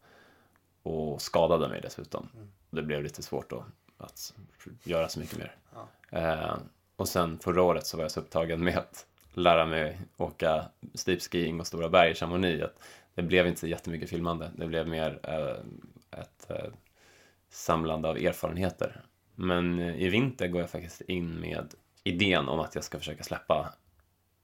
[0.83, 2.29] Och skadade mig dessutom.
[2.35, 2.49] Mm.
[2.71, 3.65] Det blev lite svårt då
[3.99, 4.35] att
[4.83, 5.57] göra så mycket mer.
[5.75, 6.19] Ja.
[6.19, 6.57] Eh,
[6.97, 11.61] och sen förra året så var jag så upptagen med att lära mig åka steepskiing
[11.61, 12.83] och stora berg i Chamonix att
[13.15, 14.51] det blev inte jättemycket filmande.
[14.57, 16.73] Det blev mer eh, ett eh,
[17.49, 19.03] samlande av erfarenheter.
[19.35, 21.75] Men eh, i vinter går jag faktiskt in med
[22.07, 23.73] idén om att jag ska försöka släppa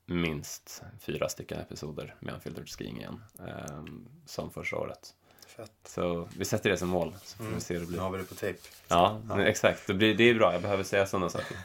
[0.06, 3.84] minst fyra stycken episoder med Unfiltered Skiing igen, eh,
[4.26, 5.14] som första året.
[5.46, 5.72] Fett.
[5.84, 7.54] Så vi sätter det som mål, så får mm.
[7.54, 7.96] vi se hur det blir.
[7.96, 8.58] Nu har vi det på tejp.
[8.88, 9.42] Ja, ja.
[9.42, 9.86] exakt.
[9.86, 10.52] Det, blir, det är bra.
[10.52, 11.56] Jag behöver säga sådana saker.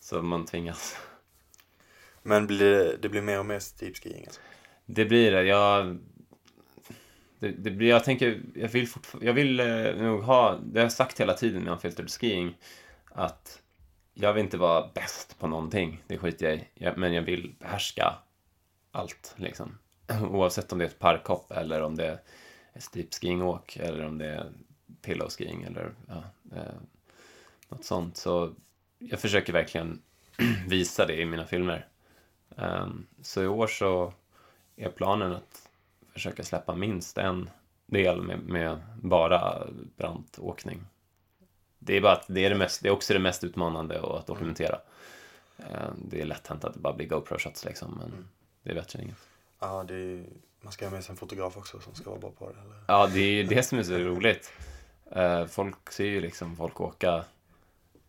[0.00, 0.96] Så man tvingas.
[2.22, 4.24] Men blir det, blir mer och mer steepskiing?
[4.26, 4.40] Alltså.
[4.86, 5.42] Det blir det.
[5.42, 5.98] Jag,
[7.38, 8.88] det, det blir, jag tänker, jag vill,
[9.20, 12.56] jag vill eh, nog ha, det har jag sagt hela tiden med unfiltered skiing,
[13.10, 13.62] att
[14.14, 18.14] jag vill inte vara bäst på någonting, det skiter jag i, men jag vill behärska
[18.92, 19.78] allt liksom.
[20.30, 22.18] Oavsett om det är ett parkhopp eller om det
[22.76, 24.52] steep skiing-åk eller om det är
[25.02, 26.22] pillow skiing eller ja,
[26.56, 26.74] eh,
[27.68, 28.16] något sånt.
[28.16, 28.54] Så
[28.98, 30.02] jag försöker verkligen
[30.68, 31.86] visa det i mina filmer.
[32.56, 34.12] Um, så i år så
[34.76, 35.68] är planen att
[36.12, 37.50] försöka släppa minst en
[37.86, 40.80] del med, med bara brantåkning.
[41.82, 44.26] Det är, bara att det, är det, mest, det är också det mest utmanande att
[44.26, 44.78] dokumentera.
[45.60, 45.66] Uh,
[45.96, 48.28] det är lätt hänt att det bara blir GoPro-shots liksom, men mm.
[48.62, 49.18] det är bättre än inget.
[49.60, 50.24] Ja, det är,
[50.60, 52.60] man ska ha med sig en fotograf också som ska vara bra på det.
[52.60, 52.84] Eller?
[52.88, 54.52] Ja, det är det som är så roligt.
[55.16, 57.24] Uh, folk ser ju liksom folk åka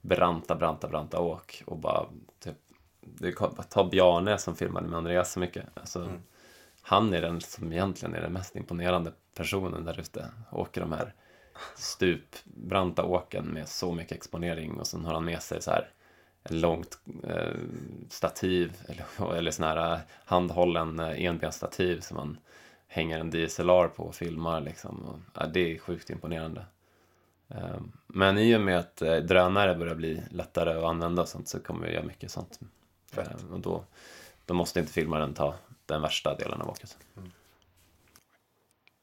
[0.01, 2.05] branta, branta, branta åk och bara
[2.39, 2.55] typ
[3.69, 5.65] ta Bjarne som filmade med Andreas så mycket.
[5.73, 6.21] Alltså, mm.
[6.81, 10.25] Han är den som egentligen är den mest imponerande personen där ute.
[10.51, 11.13] Åker de här
[11.75, 15.89] stupbranta åken med så mycket exponering och sen har han med sig så här
[16.43, 17.59] ett långt eh,
[18.09, 22.37] stativ eller, eller sån här handhållen eh, enbensstativ som man
[22.87, 25.05] hänger en DSLR på och filmar liksom.
[25.05, 26.65] Och, ja, det är sjukt imponerande.
[27.47, 31.47] Eh, men i och med att eh, drönare börjar bli lättare att använda och sånt
[31.47, 32.59] så kommer vi göra mycket sånt.
[33.11, 33.27] Fett.
[33.27, 33.83] Eh, och då,
[34.45, 35.55] då måste inte filmaren ta
[35.85, 36.97] den värsta delen av åket.
[37.17, 37.31] Mm.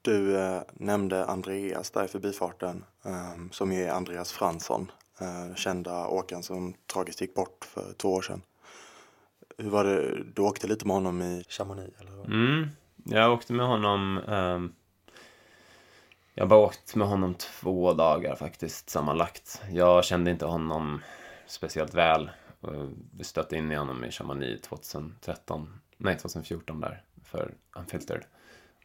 [0.02, 4.90] Du eh, nämnde Andreas där i förbifarten, eh, som är Andreas Fransson,
[5.20, 8.42] eh, kända åkaren som tragiskt gick bort för två år sedan.
[9.58, 12.00] Hur var det, du åkte lite med honom i Chamonix?
[12.00, 12.24] Eller?
[12.24, 12.68] Mm,
[13.04, 14.60] jag åkte med honom eh,
[16.34, 19.62] jag har bara åkt med honom två dagar faktiskt sammanlagt.
[19.70, 21.02] Jag kände inte honom
[21.46, 22.30] speciellt väl
[23.12, 28.24] vi stötte in i honom i Chamonix 2013, nej 2014 där för Unfiltered.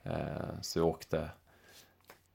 [0.04, 1.30] Eh, så jag åkte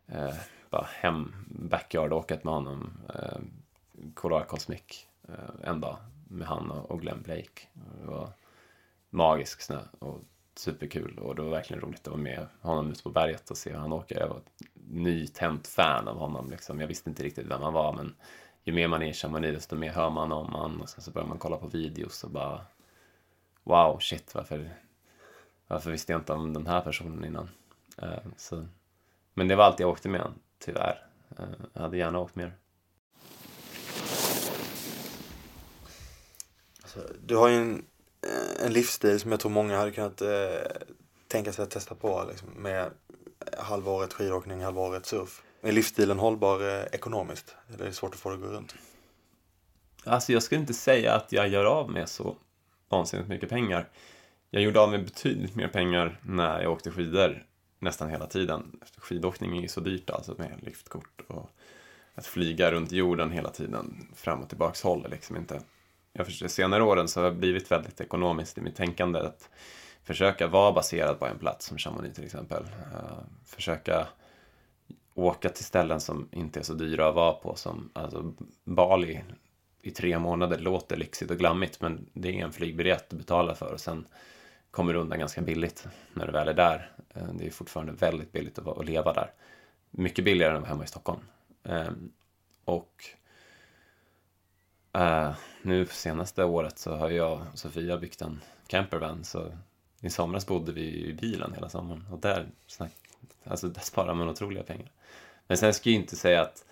[0.06, 0.34] eh,
[0.70, 3.38] bara hem, backyard-åket med honom, eh,
[4.14, 5.96] Colorado Cosmic eh, en dag
[6.28, 7.66] med han och Glenn Blake.
[8.00, 8.30] Det var
[9.10, 10.20] magisk snö och
[10.54, 13.70] superkul och det var verkligen roligt att vara med honom ute på berget och se
[13.70, 14.20] hur han åker.
[14.20, 16.80] Jag var ett nytänt fan av honom liksom.
[16.80, 18.14] Jag visste inte riktigt vem han var men
[18.64, 21.10] ju mer man är i Chamonix desto mer hör man om honom och sen så
[21.10, 22.60] börjar man kolla på videos och bara
[23.62, 24.70] wow, shit, varför,
[25.68, 27.48] varför visste jag inte om den här personen innan?
[28.02, 28.66] Uh, så,
[29.34, 31.06] men det var allt jag åkte med tyvärr.
[31.40, 32.52] Uh, jag hade gärna åkt mer.
[36.82, 37.84] Alltså, du har ju en,
[38.22, 40.28] eh, en livsstil som jag tror många hade kunnat eh,
[41.28, 42.90] tänka sig att testa på liksom, med
[43.58, 45.42] halvåret skidåkning, halvåret surf.
[45.62, 47.56] Är livsstilen hållbar eh, ekonomiskt?
[47.68, 48.74] Eller är det svårt att få det att gå runt?
[50.04, 52.36] Alltså jag skulle inte säga att jag gör av med så
[52.88, 53.88] vansinnigt mycket pengar.
[54.50, 57.46] Jag gjorde av med betydligt mer pengar när jag åkte skidor
[57.78, 58.80] nästan hela tiden.
[58.96, 61.50] Skidåkning är ju så dyrt alltså med liftkort och
[62.14, 65.60] att flyga runt jorden hela tiden fram och tillbaks håller liksom inte.
[66.12, 69.48] Jag förstår, senare åren så har jag blivit väldigt ekonomiskt i mitt tänkande att
[70.02, 72.62] försöka vara baserad på en plats som Chamonix till exempel.
[72.64, 74.08] Eh, försöka
[75.14, 78.34] åka till ställen som inte är så dyra att vara på som alltså
[78.64, 79.20] Bali
[79.82, 83.72] i tre månader låter lyxigt och glammigt men det är en flygbiljett du betalar för
[83.72, 84.06] och sen
[84.78, 86.92] kommer undan ganska billigt när du väl är där.
[87.14, 89.32] Eh, det är fortfarande väldigt billigt att leva där.
[89.90, 91.20] Mycket billigare än att vara hemma i Stockholm.
[91.64, 92.12] Ehm,
[92.64, 93.04] och
[94.92, 99.52] eh, nu senaste året så har jag och Sofia byggt en campervan så
[100.00, 102.46] i somras bodde vi i bilen hela sommaren och där,
[103.44, 104.90] alltså där sparar man otroliga pengar.
[105.46, 106.64] Men sen ska jag inte säga att,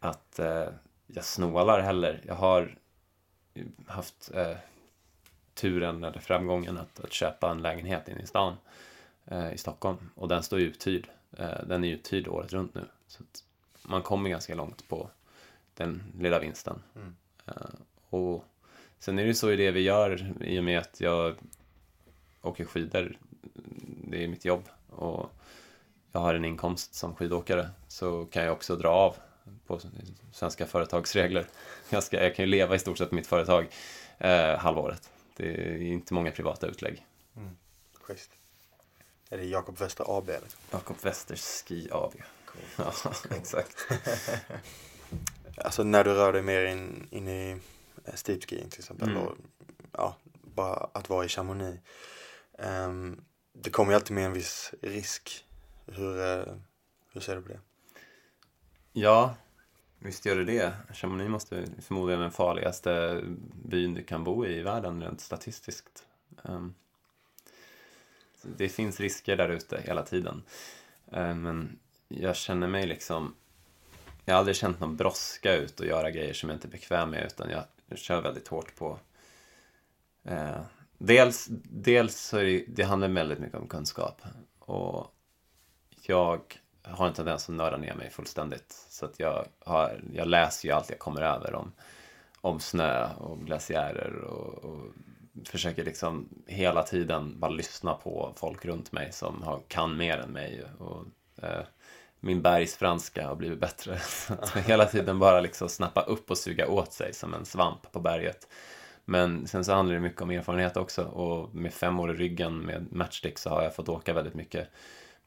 [0.00, 0.68] att eh,
[1.06, 2.22] jag snålar heller.
[2.26, 2.78] Jag har
[3.86, 4.30] haft
[5.56, 8.56] turen eller framgången att, att köpa en lägenhet inne i stan
[9.24, 11.08] eh, i Stockholm och den står uthyrd.
[11.38, 12.84] Eh, den är uthyrd året runt nu.
[13.06, 13.22] Så
[13.82, 15.10] man kommer ganska långt på
[15.74, 16.82] den lilla vinsten.
[16.94, 17.16] Mm.
[17.46, 17.80] Eh,
[18.10, 18.44] och
[18.98, 21.34] sen är det så i det vi gör i och med att jag
[22.42, 23.18] åker skidor.
[24.10, 25.30] Det är mitt jobb och
[26.12, 29.16] jag har en inkomst som skidåkare så kan jag också dra av
[29.66, 29.80] på
[30.32, 31.46] svenska företagsregler.
[31.90, 33.66] Jag, ska, jag kan ju leva i stort sett mitt företag
[34.18, 35.10] eh, halvåret.
[35.36, 37.06] Det är inte många privata utlägg.
[37.36, 37.56] Mm.
[38.00, 38.30] Schysst.
[39.30, 40.30] Är det Jakob Wester AB?
[40.70, 42.12] Jakob Wester Ski AB.
[42.46, 42.62] Cool.
[42.76, 42.92] Ja,
[43.36, 43.86] exakt.
[45.56, 47.60] alltså när du rör dig mer in, in i
[48.04, 49.08] eh, steep skiing till exempel.
[49.08, 49.22] Mm.
[49.22, 49.36] Och,
[49.92, 51.82] ja, bara att vara i Chamonix.
[52.58, 55.44] Um, det kommer ju alltid med en viss risk
[55.86, 56.54] hur, eh,
[57.12, 57.60] hur ser du på det?
[58.92, 59.34] Ja,
[59.98, 60.72] visst gör det det.
[60.92, 63.22] Chamonix måste förmodligen den farligaste
[63.64, 66.06] byn du kan bo i i världen rent statistiskt.
[66.44, 66.74] Ehm,
[68.42, 70.42] det finns risker där ute hela tiden.
[71.12, 71.78] Ehm, men
[72.08, 73.34] jag känner mig liksom...
[74.24, 77.10] Jag har aldrig känt någon brådska ut och göra grejer som jag inte är bekväm
[77.10, 77.64] med utan jag,
[77.98, 78.98] kör väldigt hårt på...
[80.24, 80.62] Ehm,
[80.98, 84.22] dels, dels så är det, det handlar väldigt mycket om kunskap.
[84.58, 85.14] Och
[86.02, 86.58] jag
[86.90, 88.86] har en tendens att nörda ner mig fullständigt.
[88.88, 91.72] Så att jag, har, jag läser ju allt jag kommer över om,
[92.40, 94.92] om snö och glaciärer och, och
[95.44, 100.30] försöker liksom hela tiden bara lyssna på folk runt mig som har, kan mer än
[100.30, 100.64] mig.
[100.78, 101.04] Och,
[101.42, 101.64] eh,
[102.20, 103.98] min bergsfranska har blivit bättre.
[104.04, 107.92] Så att hela tiden bara liksom snappa upp och suga åt sig som en svamp
[107.92, 108.48] på berget.
[109.04, 112.58] Men sen så handlar det mycket om erfarenhet också och med fem år i ryggen
[112.58, 114.68] med matchstick så har jag fått åka väldigt mycket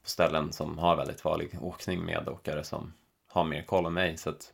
[0.04, 2.94] på ställen som har väldigt farlig åkning med åkare som
[3.28, 4.18] har mer koll än mig.
[4.18, 4.54] Så att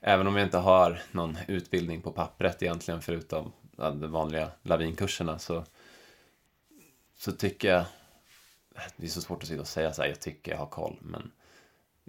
[0.00, 5.64] även om jag inte har någon utbildning på pappret egentligen förutom de vanliga lavinkurserna så,
[7.16, 7.84] så tycker jag,
[8.96, 10.96] det är så svårt att sitta och säga så här, jag tycker jag har koll,
[11.00, 11.30] men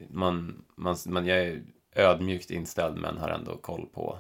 [0.10, 1.64] man, man, man, jag är
[1.96, 4.20] ödmjukt inställd men har ändå koll på,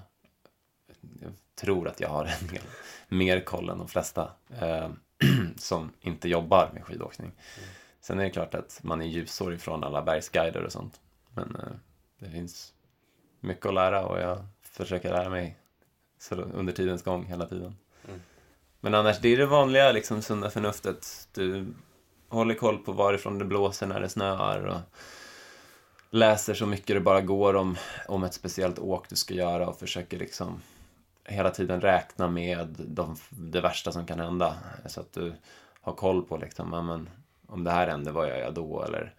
[1.22, 2.64] jag tror att jag har en del
[3.08, 4.32] mer koll än de flesta
[4.62, 4.90] eh,
[5.58, 7.32] som inte jobbar med skidåkning.
[7.58, 7.70] Mm.
[8.02, 11.00] Sen är det klart att man är ljusår ifrån alla bergsguider och sånt.
[11.34, 11.72] Men eh,
[12.20, 12.74] det finns
[13.40, 15.58] mycket att lära och jag försöker lära mig
[16.20, 17.76] så under tidens gång hela tiden.
[18.08, 18.22] Mm.
[18.80, 21.28] Men annars, det är det vanliga liksom sunda förnuftet.
[21.34, 21.74] Du
[22.30, 24.80] håller koll på varifrån det blåser när det snöar och
[26.10, 27.78] läser så mycket det bara går om,
[28.08, 30.62] om ett speciellt åk du ska göra och försöker liksom
[31.26, 34.56] hela tiden räkna med de, det värsta som kan hända.
[34.86, 35.34] Så att du
[35.82, 37.10] har koll på liksom, ja, men,
[37.50, 38.84] om det här händer, vad gör jag då?
[38.84, 39.14] Eller,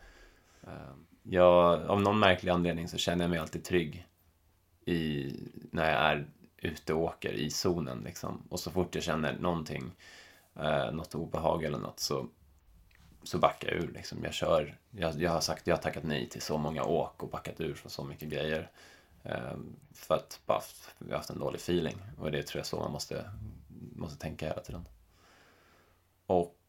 [0.62, 4.06] eh, jag, av någon märklig anledning så känner jag mig alltid trygg
[4.84, 5.32] i,
[5.70, 6.26] när jag är
[6.56, 8.00] ute och åker i zonen.
[8.04, 8.42] Liksom.
[8.48, 9.92] Och så fort jag känner någonting,
[10.56, 12.26] eh, något obehag eller något så,
[13.22, 13.92] så backar jag ur.
[13.92, 14.18] Liksom.
[14.24, 17.28] Jag, kör, jag, jag har sagt, jag har tackat nej till så många åk och
[17.28, 18.70] backat ur från så mycket grejer.
[19.22, 19.56] Eh,
[19.94, 20.62] för att bara,
[20.98, 21.96] jag har haft en dålig feeling.
[22.18, 23.30] Och det tror jag så man måste,
[23.96, 24.88] måste tänka hela tiden.
[26.26, 26.59] Och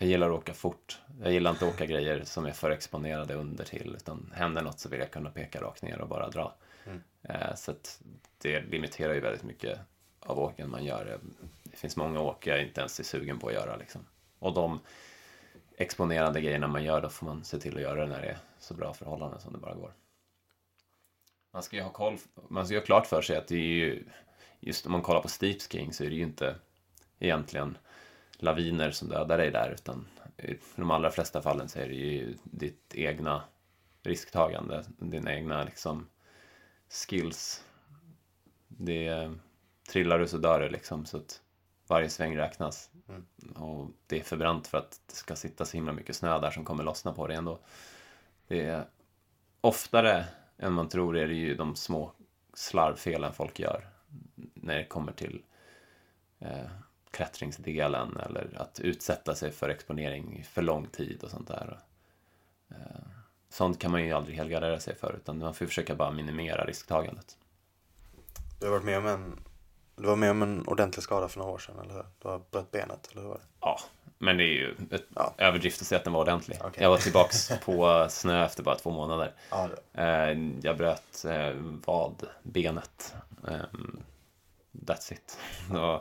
[0.00, 1.00] jag gillar att åka fort.
[1.22, 3.94] Jag gillar inte att åka grejer som är för exponerade under till.
[3.96, 6.54] Utan händer något så vill jag kunna peka rakt ner och bara dra.
[6.86, 7.02] Mm.
[7.22, 7.74] Eh, så
[8.38, 9.78] det limiterar ju väldigt mycket
[10.20, 11.18] av åken man gör.
[11.62, 13.76] Det finns många åk jag inte ens är sugen på att göra.
[13.76, 14.06] Liksom.
[14.38, 14.80] Och de
[15.76, 18.38] exponerande grejerna man gör, då får man se till att göra det när det är
[18.58, 19.92] så bra förhållanden som det bara går.
[21.52, 23.58] Man ska ju ha koll, man ska ju ha klart för sig att det är
[23.58, 24.04] ju,
[24.60, 26.56] just om man kollar på steep skiing så är det ju inte
[27.18, 27.78] egentligen
[28.42, 32.36] laviner som dödar dig där utan i de allra flesta fallen så är det ju
[32.44, 33.42] ditt egna
[34.02, 36.06] risktagande, dina egna liksom
[36.88, 37.64] skills.
[38.68, 39.30] Det
[39.88, 41.42] trillar du så dör det liksom så att
[41.86, 42.90] varje sväng räknas.
[43.08, 43.26] Mm.
[43.56, 46.64] Och det är förbrant för att det ska sitta så himla mycket snö där som
[46.64, 47.58] kommer lossna på dig ändå.
[48.48, 48.84] Det är
[49.60, 50.24] oftare
[50.58, 52.12] än man tror är det ju de små
[52.54, 53.88] slarvfelen folk gör
[54.54, 55.42] när det kommer till
[56.38, 56.70] eh,
[57.10, 61.78] klättringsdelen eller att utsätta sig för exponering för lång tid och sånt där.
[62.70, 62.76] Eh,
[63.48, 67.36] sånt kan man ju aldrig helgardera sig för utan man får försöka bara minimera risktagandet.
[68.60, 69.44] Du har varit med om en,
[69.96, 72.04] du var med om en ordentlig skada för några år sedan, eller hur?
[72.18, 73.44] Du har bröt benet, eller hur var det?
[73.60, 73.80] Ja,
[74.18, 75.34] men det är ju ett ja.
[75.38, 76.56] överdrift att säga att den var ordentlig.
[76.56, 76.82] Okay.
[76.82, 79.34] Jag var tillbaks på snö efter bara två månader.
[79.50, 81.52] Ja, eh, jag bröt eh,
[81.86, 83.14] vadbenet.
[83.48, 84.02] Ehm,
[84.72, 85.38] that's it.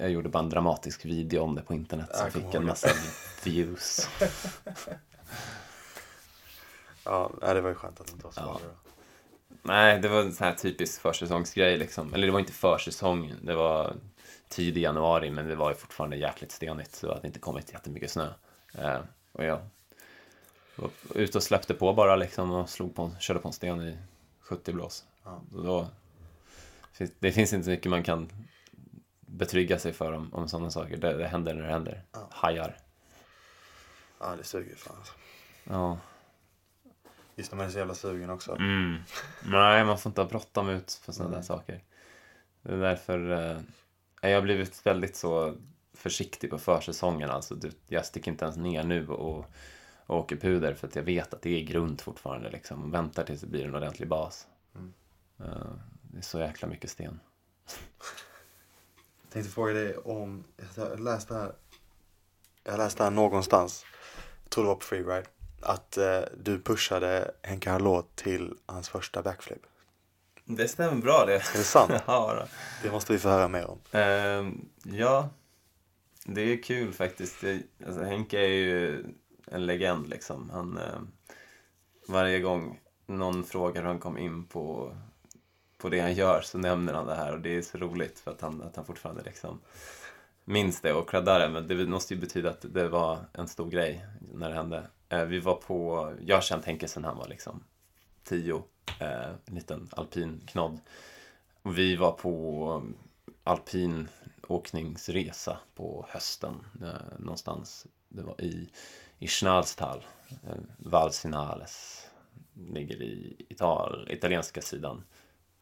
[0.00, 2.88] Jag gjorde bara en dramatisk video om det på internet som fick en massa
[3.44, 4.08] views.
[7.04, 8.60] ja, det var ju skönt att det inte var så ja.
[9.62, 12.14] Nej, det var en sån här typisk försäsongsgrej liksom.
[12.14, 13.94] Eller det var inte försäsong, det var
[14.48, 18.10] tidig januari men det var ju fortfarande jäkligt stenigt så det hade inte kommit jättemycket
[18.10, 18.28] snö.
[18.74, 19.00] Eh,
[19.32, 19.60] och jag
[20.76, 23.98] var ute och släppte på bara liksom och slog på, körde på en sten i
[24.40, 25.04] 70 blås.
[25.24, 25.42] Ja.
[25.50, 25.88] Då,
[27.18, 28.28] det finns inte så mycket man kan
[29.28, 30.96] betrygga sig för om, om sådana saker.
[30.96, 32.02] Det, det händer när det händer.
[32.12, 32.28] Ja.
[32.30, 32.76] Hajar.
[34.20, 35.12] Ja, det suger fan alltså.
[35.64, 35.98] Ja.
[37.36, 38.56] Just när man är så jävla sugen också.
[38.56, 38.96] Mm.
[39.44, 41.40] Nej, man får inte ha bråttom ut för sådana mm.
[41.40, 41.82] där saker.
[42.62, 43.60] Det är därför eh,
[44.20, 45.54] jag har blivit väldigt så
[45.92, 47.30] försiktig på försäsongen.
[47.30, 47.56] Alltså,
[47.88, 49.44] jag sticker inte ens ner nu och,
[50.06, 52.50] och åker puder för att jag vet att det är grund fortfarande.
[52.50, 52.90] Liksom.
[52.90, 54.46] Väntar tills det blir en ordentlig bas.
[54.74, 54.94] Mm.
[55.40, 55.72] Uh,
[56.02, 57.20] det är så jäkla mycket sten.
[59.32, 60.44] Tänkte fråga dig om,
[60.76, 61.52] jag läste här,
[62.64, 63.84] jag läste här någonstans,
[64.42, 65.26] jag tror det var på Freeride,
[65.62, 69.62] att eh, du pushade Henke Harlå till hans första backflip.
[70.44, 71.34] Det stämmer bra det.
[71.34, 71.92] Är det sant?
[72.06, 72.46] ja, då.
[72.82, 73.78] Det måste vi få höra mer om.
[73.94, 74.52] Uh,
[74.98, 75.28] ja,
[76.24, 77.40] det är kul faktiskt.
[77.40, 79.04] Det, alltså, Henke är ju
[79.46, 80.50] en legend liksom.
[80.50, 81.00] Han, uh,
[82.08, 84.96] varje gång någon frågar hur han kom in på
[85.78, 88.30] på det han gör så nämner han det här och det är så roligt för
[88.30, 89.60] att han, att han fortfarande liksom
[90.48, 91.48] minns det och creddar det.
[91.48, 94.86] Men det måste ju betyda att det var en stor grej när det hände.
[95.08, 97.64] Eh, vi var på, jag har känt Henke sedan han var liksom
[98.24, 98.62] tio,
[99.00, 100.80] eh, en liten alpin knodd.
[101.62, 102.82] Och vi var på
[103.44, 104.08] alpin
[104.48, 107.86] åkningsresa på hösten eh, någonstans.
[108.08, 108.68] Det var i,
[109.18, 110.04] i Schnalstal,
[110.76, 112.06] Valsinales.
[112.54, 115.04] Ligger i Ital, italienska sidan.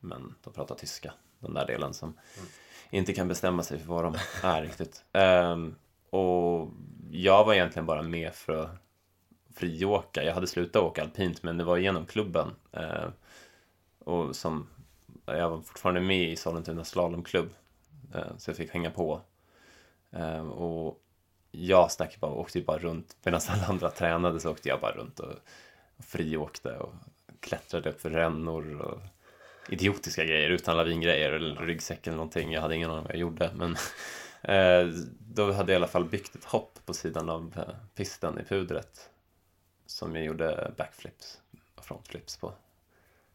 [0.01, 2.49] Men de pratar tyska, den där delen som mm.
[2.91, 5.05] inte kan bestämma sig för vad de är riktigt.
[5.13, 5.75] Um,
[6.11, 6.71] och
[7.11, 8.71] jag var egentligen bara med för att
[9.55, 10.25] friåka.
[10.25, 12.51] Jag hade slutat åka alpint men det var genom klubben.
[12.77, 13.09] Uh,
[13.99, 14.69] och som,
[15.27, 17.49] jag var fortfarande med i Sollentuna slalomklubb.
[18.15, 19.21] Uh, så jag fick hänga på.
[20.17, 21.03] Uh, och
[21.51, 23.17] jag stack bara, åkte bara runt.
[23.23, 25.33] Medan alla andra tränade så åkte jag bara runt och,
[25.97, 26.95] och friåkte och
[27.41, 29.01] klättrade upp för rännor och
[29.69, 32.53] idiotiska grejer utan lavingrejer eller ryggsäck eller någonting.
[32.53, 33.51] Jag hade ingen aning vad jag gjorde.
[33.55, 33.77] Men
[34.43, 38.39] eh, då hade jag i alla fall byggt ett hopp på sidan av eh, pisten
[38.41, 39.11] i pudret.
[39.87, 41.41] Som jag gjorde backflips
[41.75, 42.53] och frontflips på.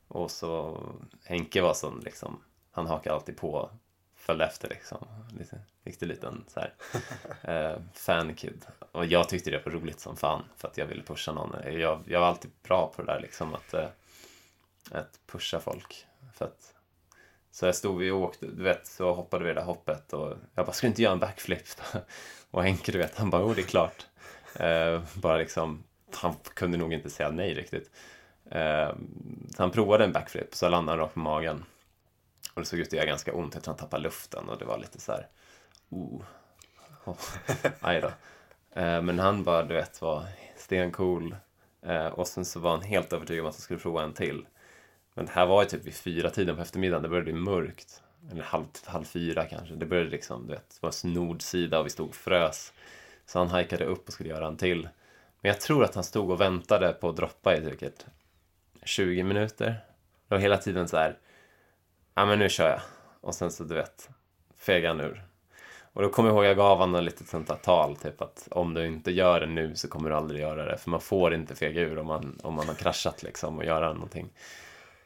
[0.07, 0.83] Och så
[1.23, 3.69] Henke var sån liksom, han hakade alltid på,
[4.15, 5.07] följde efter liksom.
[5.39, 6.73] Lite, riktigt liten så här,
[7.73, 8.65] eh, fankid.
[8.91, 11.55] Och jag tyckte det var roligt som fan för att jag ville pusha någon.
[11.79, 13.87] Jag, jag var alltid bra på det där liksom att, eh,
[14.91, 16.05] att pusha folk.
[16.33, 16.73] För att,
[17.51, 20.37] så jag stod vi och åkte, du vet, så hoppade vi det där hoppet och
[20.55, 21.63] jag bara, ska du inte göra en backflip?
[22.51, 24.05] och Henke, du vet, han bara, oh det är klart.
[24.55, 27.91] Eh, bara liksom, han kunde nog inte säga nej riktigt.
[28.51, 28.89] Eh,
[29.55, 31.65] så han provade en backflip, så landade han rakt på magen.
[32.53, 34.65] Och det såg ut att göra ganska ont, jag tror han tappade luften och det
[34.65, 35.27] var lite så här,
[35.89, 36.21] oh,
[37.05, 37.15] oh.
[37.79, 38.11] aj då.
[38.81, 40.25] Eh, men han bara, du vet, var
[40.57, 41.35] stencool.
[41.81, 44.45] Eh, och sen så var han helt övertygad om att han skulle prova en till.
[45.13, 48.03] Men det här var ju typ vid fyra tiden på eftermiddagen, det började bli mörkt.
[48.31, 49.75] Eller halv, halv fyra kanske.
[49.75, 52.73] Det började liksom, du vet, det var nordsida och vi stod och frös.
[53.25, 54.81] Så han hajkade upp och skulle göra en till.
[55.41, 58.05] Men jag tror att han stod och väntade på att droppa i typ säkert
[58.83, 59.65] 20 minuter.
[60.27, 61.17] Det var hela tiden så här,
[62.13, 62.81] ja men nu kör jag.
[63.21, 64.09] Och sen så, du vet,
[64.57, 65.23] fegade han ur.
[65.93, 68.47] Och då kommer jag ihåg, jag gav honom ett litet sånt där tal, typ att
[68.51, 70.77] om du inte gör det nu så kommer du aldrig göra det.
[70.77, 73.93] För man får inte fega ur om man, om man har kraschat liksom och göra
[73.93, 74.29] någonting.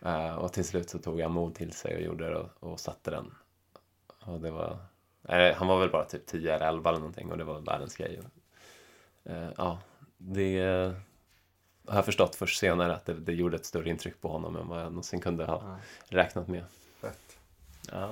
[0.05, 2.79] Uh, och till slut så tog jag mod till sig och gjorde det och, och
[2.79, 3.33] satte den.
[4.19, 4.77] Och det var,
[5.27, 7.95] äh, han var väl bara typ 10 eller 11 eller någonting och det var världens
[7.95, 8.19] grej.
[9.29, 9.79] Uh, ja,
[10.17, 10.93] det uh,
[11.87, 14.67] har jag förstått först senare att det, det, gjorde ett större intryck på honom än
[14.67, 15.77] vad jag någonsin kunde ha ja.
[16.17, 16.63] räknat med.
[17.01, 17.37] Fett.
[17.91, 18.09] Ja.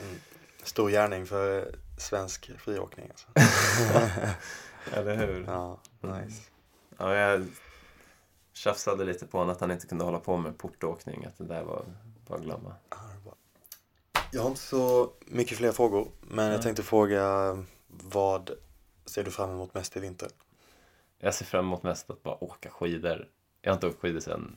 [0.00, 0.16] Mm.
[0.62, 3.26] Stor gärning för svensk friåkning alltså.
[4.92, 5.44] Eller hur?
[5.46, 6.42] Ja, nice.
[6.98, 7.46] Ja, jag
[8.54, 11.24] tjafsade lite på honom att han inte kunde hålla på med portåkning.
[11.24, 11.84] Att det där var
[12.26, 12.74] bara att glömma.
[14.32, 16.08] Jag har inte så mycket fler frågor.
[16.20, 18.50] Men jag tänkte fråga vad
[19.06, 20.28] ser du fram emot mest i vinter?
[21.18, 23.28] Jag ser fram emot mest att bara åka skidor.
[23.62, 24.56] Jag har inte åkt skidor sedan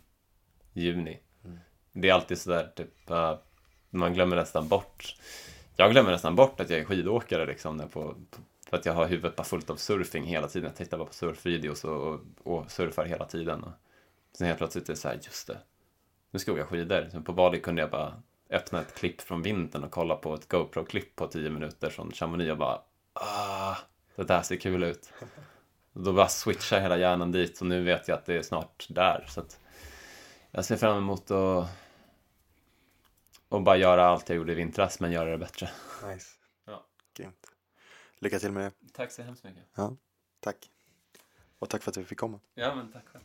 [0.73, 1.19] juni.
[1.45, 1.59] Mm.
[1.93, 3.33] Det är alltid sådär typ, uh,
[3.89, 5.15] man glömmer nästan bort.
[5.75, 7.77] Jag glömmer nästan bort att jag är skidåkare liksom.
[7.77, 8.15] När på,
[8.69, 10.67] för att jag har huvudet bara fullt av surfing hela tiden.
[10.67, 13.63] Jag tittar bara på surfvideos och, och, och surfar hela tiden.
[13.63, 13.71] Och
[14.37, 15.59] Sen helt plötsligt är det så här, just det,
[16.31, 17.09] nu ska jag åka skidor.
[17.11, 20.47] Sen på Bali kunde jag bara öppna ett klipp från vintern och kolla på ett
[20.47, 22.81] GoPro-klipp på tio minuter från Chamonix och bara,
[23.13, 23.75] ah,
[24.15, 25.13] det där ser kul ut.
[25.93, 28.87] Och då bara switchar hela hjärnan dit och nu vet jag att det är snart
[28.89, 29.25] där.
[29.27, 29.59] Så att
[30.51, 31.69] jag ser fram emot att
[33.49, 35.69] och bara göra allt jag gjorde i vintras, men göra det bättre.
[36.05, 36.35] Nice.
[36.65, 36.85] Ja.
[37.13, 37.51] Grymt.
[38.19, 38.93] Lycka till med det.
[38.93, 39.63] Tack så hemskt mycket.
[39.75, 39.95] Ja,
[40.39, 40.71] tack.
[41.59, 42.39] Och tack för att vi fick komma.
[42.53, 43.23] Ja, men tack själv.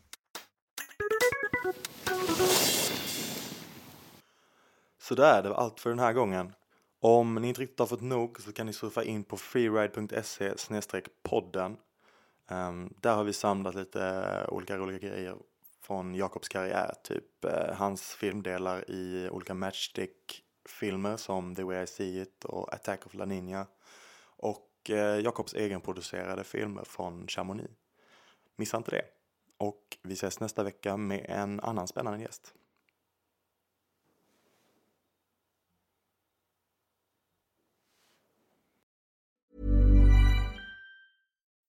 [4.98, 6.52] Sådär, det var allt för den här gången.
[7.00, 11.76] Om ni inte riktigt har fått nog så kan ni surfa in på freeride.se podden.
[12.50, 15.36] Um, där har vi samlat lite olika roliga grejer
[15.80, 22.22] från Jakobs karriär, typ uh, hans filmdelar i olika Matchstick-filmer som The Way I See
[22.22, 23.66] It och Attack of La Nina
[24.36, 27.70] och uh, Jakobs egenproducerade filmer från Chamonix.
[28.56, 29.21] Missa inte det.
[29.62, 32.54] Och vi ses nästa vecka med en annan spännande gäst.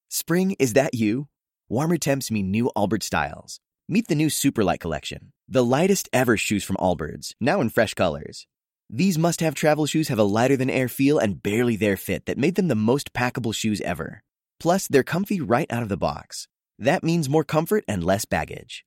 [0.09, 1.27] Spring, is that you?
[1.69, 3.59] Warmer temps mean new Albert styles.
[3.87, 8.47] Meet the new Superlight collection, the lightest ever shoes from Allbirds, now in fresh colors.
[8.89, 12.25] These must have travel shoes have a lighter than air feel and barely there fit
[12.25, 14.23] that made them the most packable shoes ever.
[14.59, 16.47] Plus, they're comfy right out of the box.
[16.83, 18.85] That means more comfort and less baggage.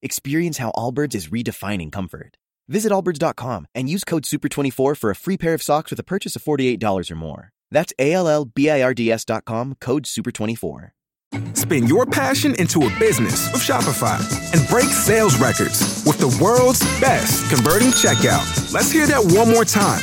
[0.00, 2.36] Experience how Allbirds is redefining comfort.
[2.68, 6.36] Visit allbirds.com and use code SUPER24 for a free pair of socks with a purchase
[6.36, 7.50] of $48 or more.
[7.72, 10.90] That's A L L B I R D S.com, code SUPER24.
[11.54, 14.20] Spin your passion into a business with Shopify
[14.54, 18.72] and break sales records with the world's best converting checkout.
[18.72, 20.02] Let's hear that one more time.